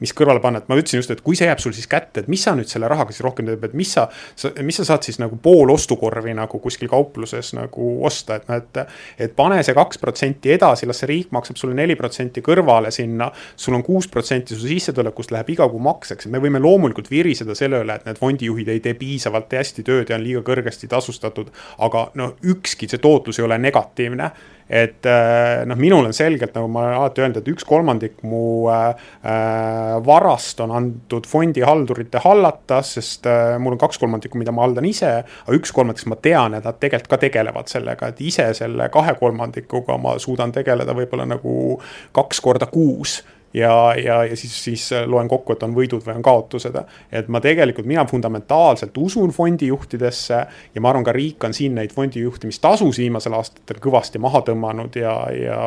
mis 0.00 0.12
kõrvale 0.16 0.42
panna, 0.44 0.60
et 0.60 0.68
ma 0.68 0.76
ütlesin 0.76 1.00
just, 1.00 1.10
et 1.12 1.22
kui 1.24 1.36
see 1.38 1.48
jääb 1.48 1.60
sul 1.62 1.72
siis 1.76 1.88
kätte, 1.90 2.22
et 2.22 2.28
mis 2.28 2.42
sa 2.44 2.52
nüüd 2.56 2.68
selle 2.68 2.88
rahaga 2.90 3.14
siis 3.14 3.24
rohkem 3.24 3.48
teed, 3.48 3.62
et 3.64 3.76
mis 3.76 3.92
sa, 3.96 4.06
sa, 4.36 4.50
mis 4.64 4.76
sa 4.76 4.84
saad 4.88 5.06
siis 5.06 5.18
nagu 5.22 5.38
pool 5.42 5.72
ostukorvi 5.72 6.34
nagu 6.36 6.60
kuskil 6.62 6.90
kaupluses 6.92 7.54
nagu 7.56 7.92
osta, 8.06 8.40
et 8.40 8.50
noh, 8.50 8.60
et. 8.60 8.82
et 9.26 9.36
pane 9.36 9.58
see 9.64 9.74
kaks 9.76 10.00
protsenti 10.00 10.52
edasi, 10.52 10.86
las 10.88 11.00
see 11.02 11.08
riik 11.10 11.32
maksab 11.34 11.58
sulle 11.60 11.76
neli 11.76 11.96
protsenti 11.96 12.42
kõrvale 12.44 12.92
sinna. 12.94 13.30
sul 13.56 13.74
on 13.74 13.84
kuus 13.86 14.08
protsenti 14.12 14.54
su 14.54 14.68
sissetulekust 14.68 15.32
läheb 15.32 15.54
iga 15.56 15.68
kuu 15.68 15.80
makseks, 15.82 16.28
me 16.32 16.40
võime 16.42 16.60
loomulikult 16.62 17.10
viriseda 17.10 17.54
selle 17.56 17.80
üle, 17.84 17.96
et 17.96 18.04
need 18.08 18.20
fondijuhid 18.20 18.68
ei 18.72 18.82
tee 18.84 18.94
piisavalt 18.98 19.52
hästi 19.52 19.84
tööd 19.86 20.12
ja 20.12 20.18
on 20.18 20.24
liiga 20.24 20.44
kõrgesti 20.46 20.88
tasustatud. 20.92 21.50
aga 21.78 22.10
no 22.14 22.34
ükski 22.44 22.88
see 22.88 23.00
tootlus 23.02 23.40
ei 23.40 23.44
ole 23.48 23.58
negatiivne 23.58 24.30
et 24.68 25.06
äh, 25.06 25.62
noh, 25.68 25.78
minul 25.78 26.08
on 26.08 26.14
selgelt 26.16 26.56
nagu 26.56 26.68
ma 26.72 26.82
olen 26.82 26.96
alati 26.98 27.22
öelnud, 27.22 27.38
et 27.40 27.50
üks 27.52 27.66
kolmandik 27.66 28.18
mu 28.26 28.66
äh, 28.72 28.88
äh, 29.22 29.92
varast 30.06 30.60
on 30.64 30.74
antud 30.74 31.28
fondihaldurite 31.30 32.22
hallata, 32.24 32.80
sest 32.86 33.28
mul 33.62 33.76
on 33.76 33.82
kaks 33.82 34.00
kolmandikku, 34.02 34.38
mida 34.40 34.54
ma 34.54 34.66
haldan 34.66 34.88
ise. 34.88 35.12
aga 35.46 35.56
üks 35.58 35.74
kolmandik, 35.74 36.06
ma 36.10 36.18
tean, 36.22 36.58
et 36.58 36.66
nad 36.66 36.80
tegelikult 36.82 37.14
ka 37.14 37.20
tegelevad 37.22 37.70
sellega, 37.70 38.10
et 38.10 38.20
ise 38.26 38.48
selle 38.58 38.90
kahe 38.92 39.14
kolmandikuga 39.20 39.98
ma 40.02 40.16
suudan 40.22 40.54
tegeleda 40.54 40.96
võib-olla 40.96 41.28
nagu 41.30 41.78
kaks 42.16 42.42
korda 42.42 42.66
kuus 42.70 43.20
ja, 43.56 43.94
ja, 44.04 44.24
ja 44.24 44.36
siis, 44.36 44.64
siis 44.64 44.90
loen 45.06 45.28
kokku, 45.28 45.54
et 45.56 45.64
on 45.64 45.74
võidud 45.76 46.04
või 46.04 46.18
on 46.18 46.24
kaotused. 46.24 46.76
et 47.12 47.28
ma 47.32 47.40
tegelikult, 47.40 47.86
mina 47.88 48.04
fundamentaalselt 48.06 48.96
usun 49.00 49.32
fondijuhtidesse 49.32 50.40
ja 50.74 50.82
ma 50.82 50.90
arvan, 50.92 51.06
ka 51.06 51.14
riik 51.16 51.44
on 51.48 51.56
siin 51.56 51.74
neid 51.78 51.94
fondijuhtimistasusid 51.96 53.06
viimasel 53.06 53.36
aastatel 53.38 53.80
kõvasti 53.82 54.20
maha 54.22 54.42
tõmmanud 54.46 54.96
ja, 55.00 55.14
ja, 55.32 55.60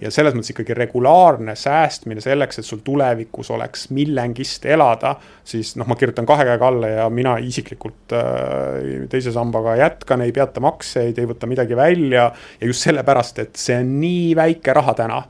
ja 0.00 0.12
selles 0.12 0.36
mõttes 0.36 0.52
ikkagi 0.54 0.76
regulaarne 0.76 1.56
säästmine 1.58 2.20
selleks, 2.24 2.60
et 2.60 2.68
sul 2.68 2.82
tulevikus 2.84 3.50
oleks 3.54 3.88
millegist 3.90 4.66
elada. 4.66 5.16
siis 5.44 5.74
noh, 5.76 5.88
ma 5.88 5.96
kirjutan 5.96 6.26
kahe 6.28 6.44
käega 6.48 6.68
alla 6.68 6.88
ja 6.88 7.10
mina 7.10 7.36
isiklikult 7.38 8.12
äh, 8.16 9.06
teise 9.10 9.32
sambaga 9.32 9.76
jätkan, 9.80 10.20
ei 10.20 10.32
peata 10.32 10.60
makseid, 10.60 11.18
ei 11.18 11.28
võta 11.28 11.48
midagi 11.48 11.76
välja 11.76 12.32
ja 12.60 12.66
just 12.66 12.84
sellepärast, 12.84 13.38
et 13.38 13.56
see 13.56 13.78
on 13.80 14.00
nii 14.00 14.34
väike 14.36 14.74
raha 14.76 14.94
täna 14.98 15.22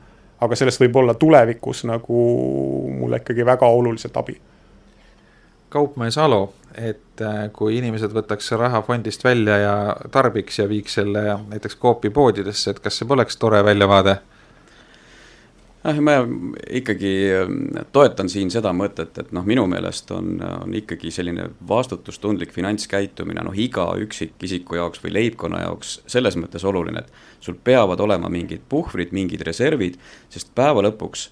aga 0.43 0.57
sellest 0.59 0.81
võib 0.83 0.99
olla 1.01 1.13
tulevikus 1.19 1.83
nagu 1.89 2.23
mulle 2.99 3.21
ikkagi 3.21 3.45
väga 3.45 3.67
oluliselt 3.67 4.17
abi. 4.17 4.35
kaupmees 5.73 6.17
Alo, 6.21 6.53
et 6.77 7.21
äh, 7.21 7.47
kui 7.53 7.77
inimesed 7.77 8.13
võtaks 8.13 8.51
raha 8.59 8.81
fondist 8.85 9.23
välja 9.23 9.57
ja 9.57 9.75
tarbiks 10.11 10.59
ja 10.59 10.67
viiks 10.69 10.99
selle 10.99 11.23
näiteks 11.49 11.77
Coopi 11.81 12.09
poodidesse, 12.09 12.71
et 12.71 12.79
kas 12.79 12.99
see 12.99 13.09
poleks 13.09 13.37
tore 13.37 13.63
väljavaade? 13.65 14.17
Noh, 15.83 15.99
ma 16.05 16.15
ikkagi 16.79 17.11
ähm, 17.35 17.59
toetan 17.95 18.29
siin 18.31 18.51
seda 18.53 18.71
mõtet, 18.75 19.17
et 19.19 19.31
noh, 19.35 19.45
minu 19.47 19.65
meelest 19.69 20.11
on, 20.15 20.37
on 20.41 20.73
ikkagi 20.77 21.11
selline 21.13 21.49
vastutustundlik 21.69 22.53
finantskäitumine 22.55 23.43
noh, 23.45 23.55
iga 23.55 23.89
üksikisiku 24.03 24.79
jaoks 24.79 25.03
või 25.03 25.15
leibkonna 25.19 25.63
jaoks 25.65 25.99
selles 26.07 26.39
mõttes 26.39 26.65
oluline, 26.67 27.03
et 27.03 27.43
sul 27.43 27.59
peavad 27.59 28.01
olema 28.03 28.31
mingid 28.31 28.65
puhvrid, 28.69 29.13
mingid 29.15 29.43
reservid, 29.47 29.99
sest 30.33 30.53
päeva 30.55 30.85
lõpuks 30.87 31.29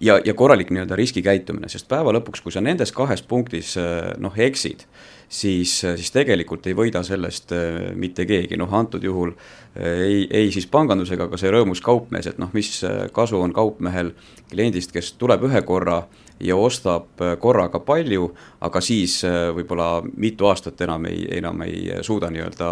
ja, 0.00 0.18
ja 0.24 0.34
korralik 0.34 0.72
nii-öelda 0.72 0.96
riskikäitumine, 0.98 1.68
sest 1.68 1.88
päeva 1.88 2.14
lõpuks, 2.16 2.42
kui 2.44 2.54
sa 2.54 2.64
nendes 2.64 2.92
kahes 2.96 3.22
punktis 3.22 3.76
noh, 4.20 4.36
eksid, 4.36 4.86
siis, 5.30 5.72
siis 5.80 6.10
tegelikult 6.10 6.66
ei 6.66 6.74
võida 6.76 7.02
sellest 7.06 7.54
mitte 7.98 8.26
keegi, 8.26 8.58
noh 8.58 8.72
antud 8.74 9.04
juhul 9.06 9.32
ei, 9.78 10.24
ei 10.26 10.50
siis 10.50 10.66
pangandus 10.66 11.12
ega 11.14 11.28
ka 11.30 11.38
see 11.38 11.52
rõõmus 11.54 11.82
kaupmees, 11.84 12.26
et 12.26 12.40
noh, 12.42 12.50
mis 12.56 12.80
kasu 13.14 13.38
on 13.38 13.54
kaupmehel 13.54 14.10
kliendist, 14.50 14.90
kes 14.92 15.12
tuleb 15.20 15.46
ühe 15.46 15.62
korra 15.62 16.00
ja 16.40 16.56
ostab 16.56 17.20
korraga 17.38 17.78
palju, 17.84 18.30
aga 18.64 18.80
siis 18.82 19.20
võib-olla 19.54 20.00
mitu 20.16 20.48
aastat 20.50 20.80
enam 20.86 21.06
ei, 21.10 21.22
enam 21.38 21.62
ei 21.66 21.84
suuda 22.06 22.30
nii-öelda, 22.32 22.70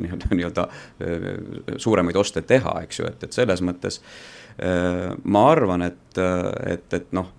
nii-öelda, 0.00 0.30
nii-öelda 0.38 0.68
suuremaid 1.76 2.16
oste 2.16 2.44
teha, 2.46 2.78
eks 2.86 3.02
ju, 3.02 3.10
et, 3.10 3.26
et 3.26 3.36
selles 3.36 3.64
mõttes 3.66 4.00
ma 4.54 5.40
arvan, 5.50 5.82
et, 5.82 6.18
et, 6.70 6.94
et 6.94 7.08
noh, 7.16 7.32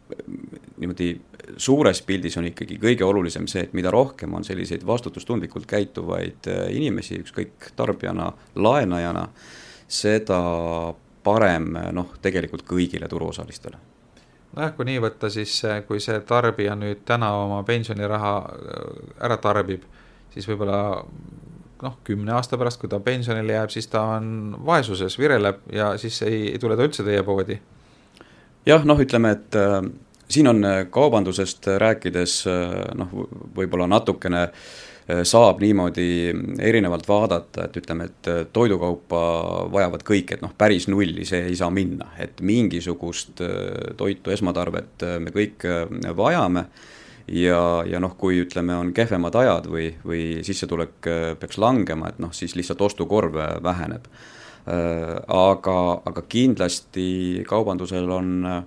niimoodi 0.78 1.13
suures 1.58 2.01
pildis 2.06 2.38
on 2.38 2.47
ikkagi 2.49 2.78
kõige 2.82 3.06
olulisem 3.06 3.47
see, 3.47 3.65
et 3.65 3.73
mida 3.78 3.91
rohkem 3.93 4.34
on 4.36 4.43
selliseid 4.43 4.86
vastutustundlikult 4.88 5.67
käituvaid 5.69 6.49
äh, 6.51 6.67
inimesi, 6.75 7.19
ükskõik 7.23 7.71
tarbijana, 7.75 8.32
laenajana, 8.56 9.28
seda 9.88 10.39
parem 11.25 11.71
noh, 11.93 12.15
tegelikult 12.21 12.65
kõigile 12.67 13.10
turuosalistele. 13.10 13.78
Nojah, 14.56 14.71
kui 14.75 14.88
nii 14.88 15.01
võtta, 15.04 15.30
siis 15.34 15.58
kui 15.88 15.99
see 16.04 16.19
tarbija 16.28 16.78
nüüd 16.80 17.04
täna 17.08 17.34
oma 17.43 17.62
pensioniraha 17.67 18.36
äh, 18.41 18.89
ära 19.28 19.39
tarbib, 19.41 19.86
siis 20.34 20.47
võib-olla 20.49 20.80
noh, 21.83 21.97
kümne 22.07 22.35
aasta 22.38 22.57
pärast, 22.57 22.79
kui 22.79 22.89
ta 22.89 22.99
pensionile 23.03 23.57
jääb, 23.57 23.73
siis 23.73 23.88
ta 23.91 24.01
on 24.15 24.55
vaesuses, 24.65 25.19
vireleb 25.19 25.65
ja 25.73 25.95
siis 26.01 26.21
ei, 26.23 26.51
ei 26.53 26.59
tule 26.59 26.77
ta 26.77 26.88
üldse 26.88 27.03
teie 27.03 27.23
poodi. 27.23 27.59
jah, 28.65 28.85
noh, 28.85 28.99
ütleme, 28.99 29.31
et 29.35 29.59
äh, 29.59 29.81
siin 30.29 30.47
on 30.47 30.65
äh, 30.65 30.88
kaubandusest 30.89 31.67
rääkides 31.77 32.43
äh, 32.47 32.73
noh, 32.97 33.13
võib-olla 33.55 33.88
natukene 33.88 34.41
äh, 34.43 35.21
saab 35.23 35.61
niimoodi 35.61 36.33
erinevalt 36.59 37.07
vaadata, 37.07 37.67
et 37.67 37.77
ütleme, 37.77 38.09
et 38.09 38.31
toidukaupa 38.53 39.21
vajavad 39.73 40.05
kõik, 40.07 40.35
et 40.35 40.41
noh, 40.41 40.53
päris 40.57 40.89
nulli 40.89 41.27
see 41.29 41.43
ei 41.51 41.55
saa 41.55 41.69
minna, 41.69 42.11
et 42.19 42.41
mingisugust 42.41 43.43
toitu, 43.97 44.33
esmatarvet 44.33 45.05
me 45.21 45.33
kõik 45.35 45.67
vajame 46.17 46.65
ja, 47.27 47.59
ja 47.88 47.99
noh, 47.99 48.15
kui 48.17 48.41
ütleme, 48.43 48.75
on 48.77 48.93
kehvemad 48.93 49.35
ajad 49.41 49.69
või, 49.71 49.89
või 50.05 50.23
sissetulek 50.45 51.09
peaks 51.39 51.59
langema, 51.61 52.09
et 52.09 52.21
noh, 52.23 52.33
siis 52.33 52.55
lihtsalt 52.55 52.81
ostukorv 52.81 53.38
väheneb. 53.63 54.07
aga, 54.65 55.77
aga 56.09 56.21
kindlasti 56.29 57.43
kaubandusel 57.45 58.09
on 58.09 58.31
äh, 58.49 58.63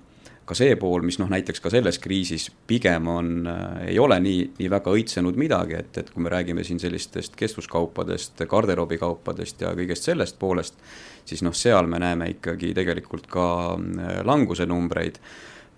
ka 0.49 0.57
see 0.57 0.77
pool, 0.81 1.05
mis 1.05 1.19
noh, 1.21 1.29
näiteks 1.31 1.61
ka 1.61 1.71
selles 1.73 1.99
kriisis 2.01 2.49
pigem 2.69 3.09
on 3.13 3.33
äh,, 3.51 3.91
ei 3.93 3.99
ole 4.01 4.17
nii, 4.25 4.41
nii 4.59 4.71
väga 4.73 4.95
õitsenud 4.97 5.37
midagi, 5.41 5.77
et, 5.83 6.01
et 6.01 6.09
kui 6.15 6.25
me 6.25 6.33
räägime 6.33 6.65
siin 6.65 6.81
sellistest 6.81 7.37
kestvuskaupadest, 7.39 8.41
garderoobikaupadest 8.49 9.67
ja 9.67 9.75
kõigest 9.77 10.09
sellest 10.09 10.39
poolest, 10.41 10.81
siis 11.29 11.45
noh, 11.45 11.57
seal 11.57 11.91
me 11.91 12.01
näeme 12.03 12.31
ikkagi 12.37 12.73
tegelikult 12.77 13.29
ka 13.33 13.49
äh, 13.77 14.19
languse 14.29 14.69
numbreid 14.69 15.21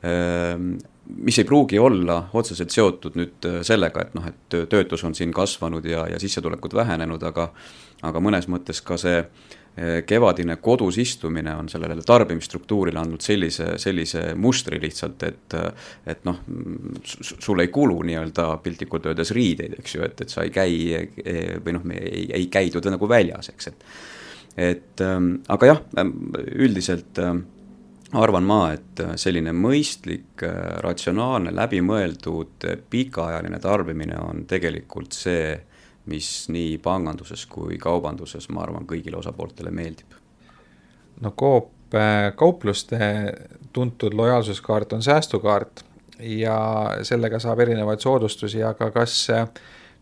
äh,, 0.06 0.54
mis 1.16 1.38
ei 1.38 1.44
pruugi 1.48 1.78
olla 1.78 2.22
otseselt 2.34 2.70
seotud 2.74 3.16
nüüd 3.18 3.46
äh, 3.48 3.60
sellega, 3.66 4.06
et 4.06 4.18
noh, 4.18 4.26
et 4.30 4.58
töötus 4.70 5.04
on 5.06 5.14
siin 5.16 5.32
kasvanud 5.34 5.86
ja, 5.86 6.06
ja 6.10 6.20
sissetulekud 6.20 6.74
vähenenud, 6.76 7.22
aga 7.30 7.50
aga 8.06 8.20
mõnes 8.24 8.46
mõttes 8.48 8.80
ka 8.84 8.96
see 9.00 9.18
äh, 9.20 10.00
kevadine 10.06 10.56
kodus 10.62 10.98
istumine 11.00 11.54
on 11.56 11.68
sellele 11.68 12.02
tarbimisstruktuurile 12.06 13.00
andnud 13.00 13.24
sellise, 13.24 13.74
sellise 13.82 14.30
mustri 14.36 14.80
lihtsalt, 14.82 15.26
et 15.28 15.58
et 16.10 16.24
noh, 16.28 16.40
sul 17.04 17.60
ei 17.60 17.68
kulu 17.72 18.00
nii-öelda 18.08 18.48
piltlikult 18.64 19.10
öeldes 19.10 19.34
riideid, 19.36 19.76
eks 19.80 19.94
ju, 19.96 20.06
et, 20.06 20.24
et 20.24 20.32
sa 20.32 20.46
ei 20.46 20.54
käi 20.54 20.80
eh, 20.94 21.58
või 21.64 21.76
noh, 21.76 21.86
ei, 21.96 22.26
ei 22.40 22.48
käidud 22.52 22.88
nagu 22.90 23.08
väljas, 23.08 23.52
eks, 23.54 23.72
et 23.72 23.86
et 24.60 25.00
ähm, 25.00 25.36
aga 25.48 25.66
jah, 25.68 25.80
ähm, 26.00 26.10
üldiselt 26.58 27.18
ähm, 27.22 27.44
arvan 28.18 28.46
ma, 28.46 28.60
et 28.74 29.02
selline 29.20 29.52
mõistlik, 29.54 30.42
äh, 30.42 30.78
ratsionaalne, 30.82 31.52
läbimõeldud, 31.54 32.66
pikaajaline 32.90 33.60
tarbimine 33.62 34.18
on 34.18 34.46
tegelikult 34.50 35.14
see 35.14 35.58
mis 36.10 36.48
nii 36.50 36.78
panganduses 36.82 37.44
kui 37.50 37.78
kaubanduses, 37.78 38.48
ma 38.50 38.64
arvan, 38.64 38.86
kõigile 38.88 39.20
osapooltele 39.20 39.70
meeldib. 39.70 40.16
no 41.20 41.32
Coop 41.36 41.94
äh, 41.94 42.32
kaupluste 42.36 42.98
tuntud 43.72 44.14
lojaalsuskaart 44.14 44.92
on 44.92 45.02
säästukaart 45.02 45.84
ja 46.18 46.56
sellega 47.02 47.38
saab 47.38 47.60
erinevaid 47.60 48.00
soodustusi, 48.00 48.62
aga 48.62 48.90
kas 48.90 49.30
äh, 49.30 49.46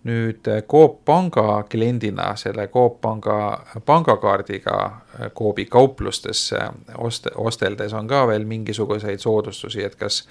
nüüd 0.08 0.48
Coop 0.70 1.00
panga 1.04 1.62
kliendina 1.70 2.30
selle 2.36 2.68
Coop 2.72 3.00
panga 3.04 3.38
pangakaardiga 3.86 4.76
äh, 4.84 5.30
Coopi 5.34 5.64
kauplustesse 5.64 6.60
oste, 6.98 7.32
osteldes 7.36 7.92
on 7.96 8.08
ka 8.08 8.24
veel 8.28 8.46
mingisuguseid 8.48 9.20
soodustusi, 9.22 9.84
et 9.84 9.96
kas 10.00 10.22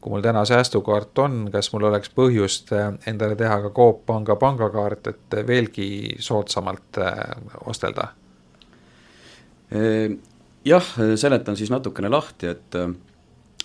kui 0.00 0.12
mul 0.12 0.24
täna 0.24 0.44
säästukaart 0.44 1.18
on, 1.24 1.38
kas 1.52 1.72
mul 1.72 1.88
oleks 1.88 2.12
põhjust 2.14 2.74
äh, 2.76 2.90
endale 3.10 3.36
teha 3.40 3.60
ka 3.66 3.72
Coop 3.76 4.04
Panga 4.06 4.36
pangakaart, 4.40 5.12
et 5.14 5.38
veelgi 5.46 5.88
soodsamalt 6.18 7.02
äh, 7.02 7.16
ostelda? 7.66 8.12
jah, 10.64 10.88
seletan 11.18 11.56
siis 11.58 11.70
natukene 11.72 12.06
lahti, 12.12 12.46
et, 12.52 12.76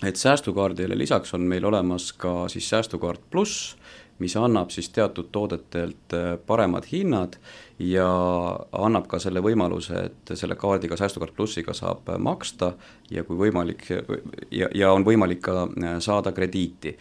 et 0.02 0.16
säästukaardile 0.18 0.96
lisaks 0.98 1.36
on 1.36 1.44
meil 1.46 1.62
olemas 1.68 2.08
ka 2.18 2.48
siis 2.50 2.66
säästukaart 2.72 3.20
pluss, 3.30 3.76
mis 4.20 4.36
annab 4.36 4.70
siis 4.70 4.90
teatud 4.92 5.30
toodetelt 5.32 6.14
äh, 6.14 6.38
paremad 6.46 6.86
hinnad 6.92 7.36
ja 7.78 8.08
annab 8.72 9.08
ka 9.08 9.18
selle 9.18 9.40
võimaluse, 9.44 10.04
et 10.10 10.34
selle 10.36 10.56
kaardiga, 10.60 10.98
Säästukaart 11.00 11.34
plussiga 11.36 11.74
saab 11.76 12.10
maksta 12.18 12.74
ja 13.10 13.24
kui 13.24 13.38
võimalik, 13.40 13.86
ja, 14.50 14.68
ja 14.74 14.92
on 14.92 15.06
võimalik 15.06 15.40
ka 15.48 15.64
äh, 15.64 15.96
saada 16.04 16.32
krediiti. 16.36 16.96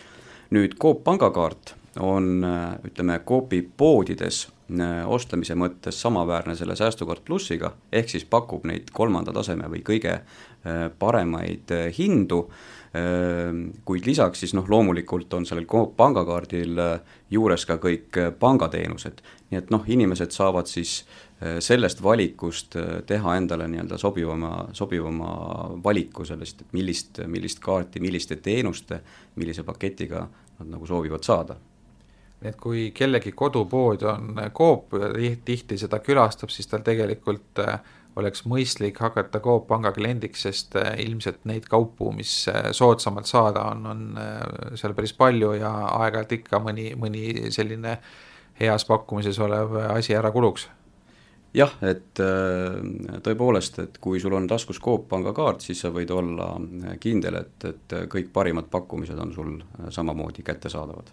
nüüd 0.55 0.79
Coop 0.81 1.03
pangakaart 1.03 1.75
on 1.99 2.43
äh, 2.43 2.79
ütleme, 2.87 3.19
Coopi 3.27 3.61
poodides 3.77 4.47
ostlemise 5.09 5.55
mõttes 5.57 5.97
samaväärne 5.97 6.53
selle 6.55 6.75
Säästukaart 6.77 7.23
plussiga, 7.25 7.71
ehk 7.91 8.09
siis 8.09 8.25
pakub 8.25 8.67
neid 8.69 8.91
kolmanda 8.93 9.33
taseme 9.33 9.65
või 9.65 9.81
kõige 9.81 10.19
paremaid 10.99 11.71
hindu 11.97 12.43
kuid 13.85 14.05
lisaks 14.05 14.39
siis 14.41 14.55
noh, 14.57 14.65
loomulikult 14.69 15.33
on 15.37 15.45
sellel 15.45 15.67
pangakaardil 15.97 16.79
äh, 16.81 17.17
juures 17.29 17.65
ka 17.69 17.77
kõik 17.81 18.17
äh, 18.17 18.31
pangateenused, 18.33 19.21
nii 19.51 19.59
et 19.59 19.69
noh, 19.69 19.85
inimesed 19.85 20.33
saavad 20.33 20.69
siis 20.71 21.03
äh, 21.03 21.59
sellest 21.61 22.01
valikust 22.01 22.79
teha 23.05 23.35
endale 23.37 23.69
nii-öelda 23.69 23.97
sobivama, 24.01 24.53
sobivama 24.73 25.31
valiku 25.85 26.25
sellest, 26.25 26.65
et 26.65 26.73
millist, 26.73 27.21
millist 27.27 27.61
kaarti, 27.61 28.01
milliste 28.01 28.39
teenuste, 28.41 29.03
millise 29.37 29.63
paketiga 29.67 30.25
nad 30.59 30.73
nagu 30.73 30.89
soovivad 30.89 31.23
saada. 31.23 31.59
Et 32.41 32.55
kui 32.55 32.91
kellegi 32.95 33.33
kodupood 33.35 34.03
on 34.07 34.37
Coop 34.55 34.93
ja 34.95 35.31
tihti 35.45 35.77
seda 35.77 35.99
külastab, 35.99 36.49
siis 36.53 36.69
tal 36.71 36.85
tegelikult 36.87 37.59
äh, 37.59 37.81
oleks 38.17 38.43
mõistlik 38.49 38.99
hakata 39.03 39.41
Coop 39.43 39.67
panga 39.69 39.91
kliendiks, 39.95 40.43
sest 40.47 40.75
äh, 40.79 40.93
ilmselt 41.03 41.45
neid 41.49 41.67
kaupu, 41.69 42.11
mis 42.15 42.31
äh, 42.51 42.71
soodsamalt 42.75 43.29
saada 43.29 43.67
on, 43.71 43.85
on 43.89 44.01
äh, 44.19 44.73
seal 44.79 44.95
päris 44.97 45.13
palju 45.17 45.53
ja 45.59 45.71
aeg-ajalt 45.99 46.35
ikka 46.39 46.61
mõni, 46.63 46.91
mõni 46.99 47.51
selline 47.53 47.99
heas 48.59 48.85
pakkumises 48.89 49.39
olev 49.39 49.77
asi 49.87 50.15
ära 50.17 50.33
kuluks. 50.35 50.67
Jah, 51.55 51.71
et 51.81 52.19
tõepoolest, 53.25 53.79
et 53.81 53.95
kui 53.97 54.19
sul 54.21 54.35
on 54.37 54.45
taskus 54.45 54.77
Coop 54.83 55.07
panga 55.09 55.31
kaart, 55.33 55.63
siis 55.65 55.79
sa 55.81 55.89
võid 55.89 56.11
olla 56.13 56.51
kindel, 57.01 57.39
et, 57.39 57.65
et 57.65 57.95
kõik 58.11 58.29
parimad 58.35 58.69
pakkumised 58.69 59.17
on 59.17 59.33
sul 59.33 59.55
samamoodi 59.95 60.45
kättesaadavad 60.45 61.09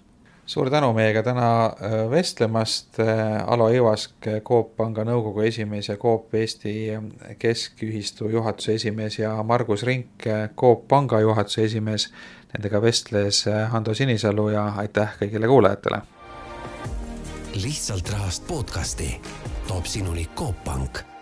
suur 0.47 0.71
tänu 0.71 0.93
meiega 0.95 1.23
täna 1.27 1.49
äh, 1.67 1.97
vestlemast, 2.11 3.01
äh, 3.01 3.43
Alo 3.47 3.69
Ivask, 3.69 4.29
Coop 4.45 4.77
Panga 4.77 5.05
nõukogu 5.05 5.43
esimees 5.47 5.89
ja 5.91 5.97
Coop 5.97 6.35
Eesti 6.35 6.75
Keskühistu 7.39 8.31
juhatuse 8.31 8.77
esimees 8.79 9.19
ja 9.19 9.35
Margus 9.43 9.83
Rink, 9.83 10.29
Coop 10.57 10.87
Panga 10.89 11.21
juhatuse 11.21 11.65
esimees. 11.65 12.11
Nendega 12.55 12.81
vestles 12.83 13.47
äh, 13.47 13.67
Hando 13.73 13.95
Sinisalu 13.95 14.49
ja 14.55 14.69
aitäh 14.85 15.19
kõigile 15.21 15.51
kuulajatele. 15.51 16.03
lihtsalt 17.57 18.11
rahast 18.13 18.47
podcasti 18.47 19.21
toob 19.69 19.85
sinuni 19.89 20.29
Coop 20.37 20.65
Pank 20.65 21.16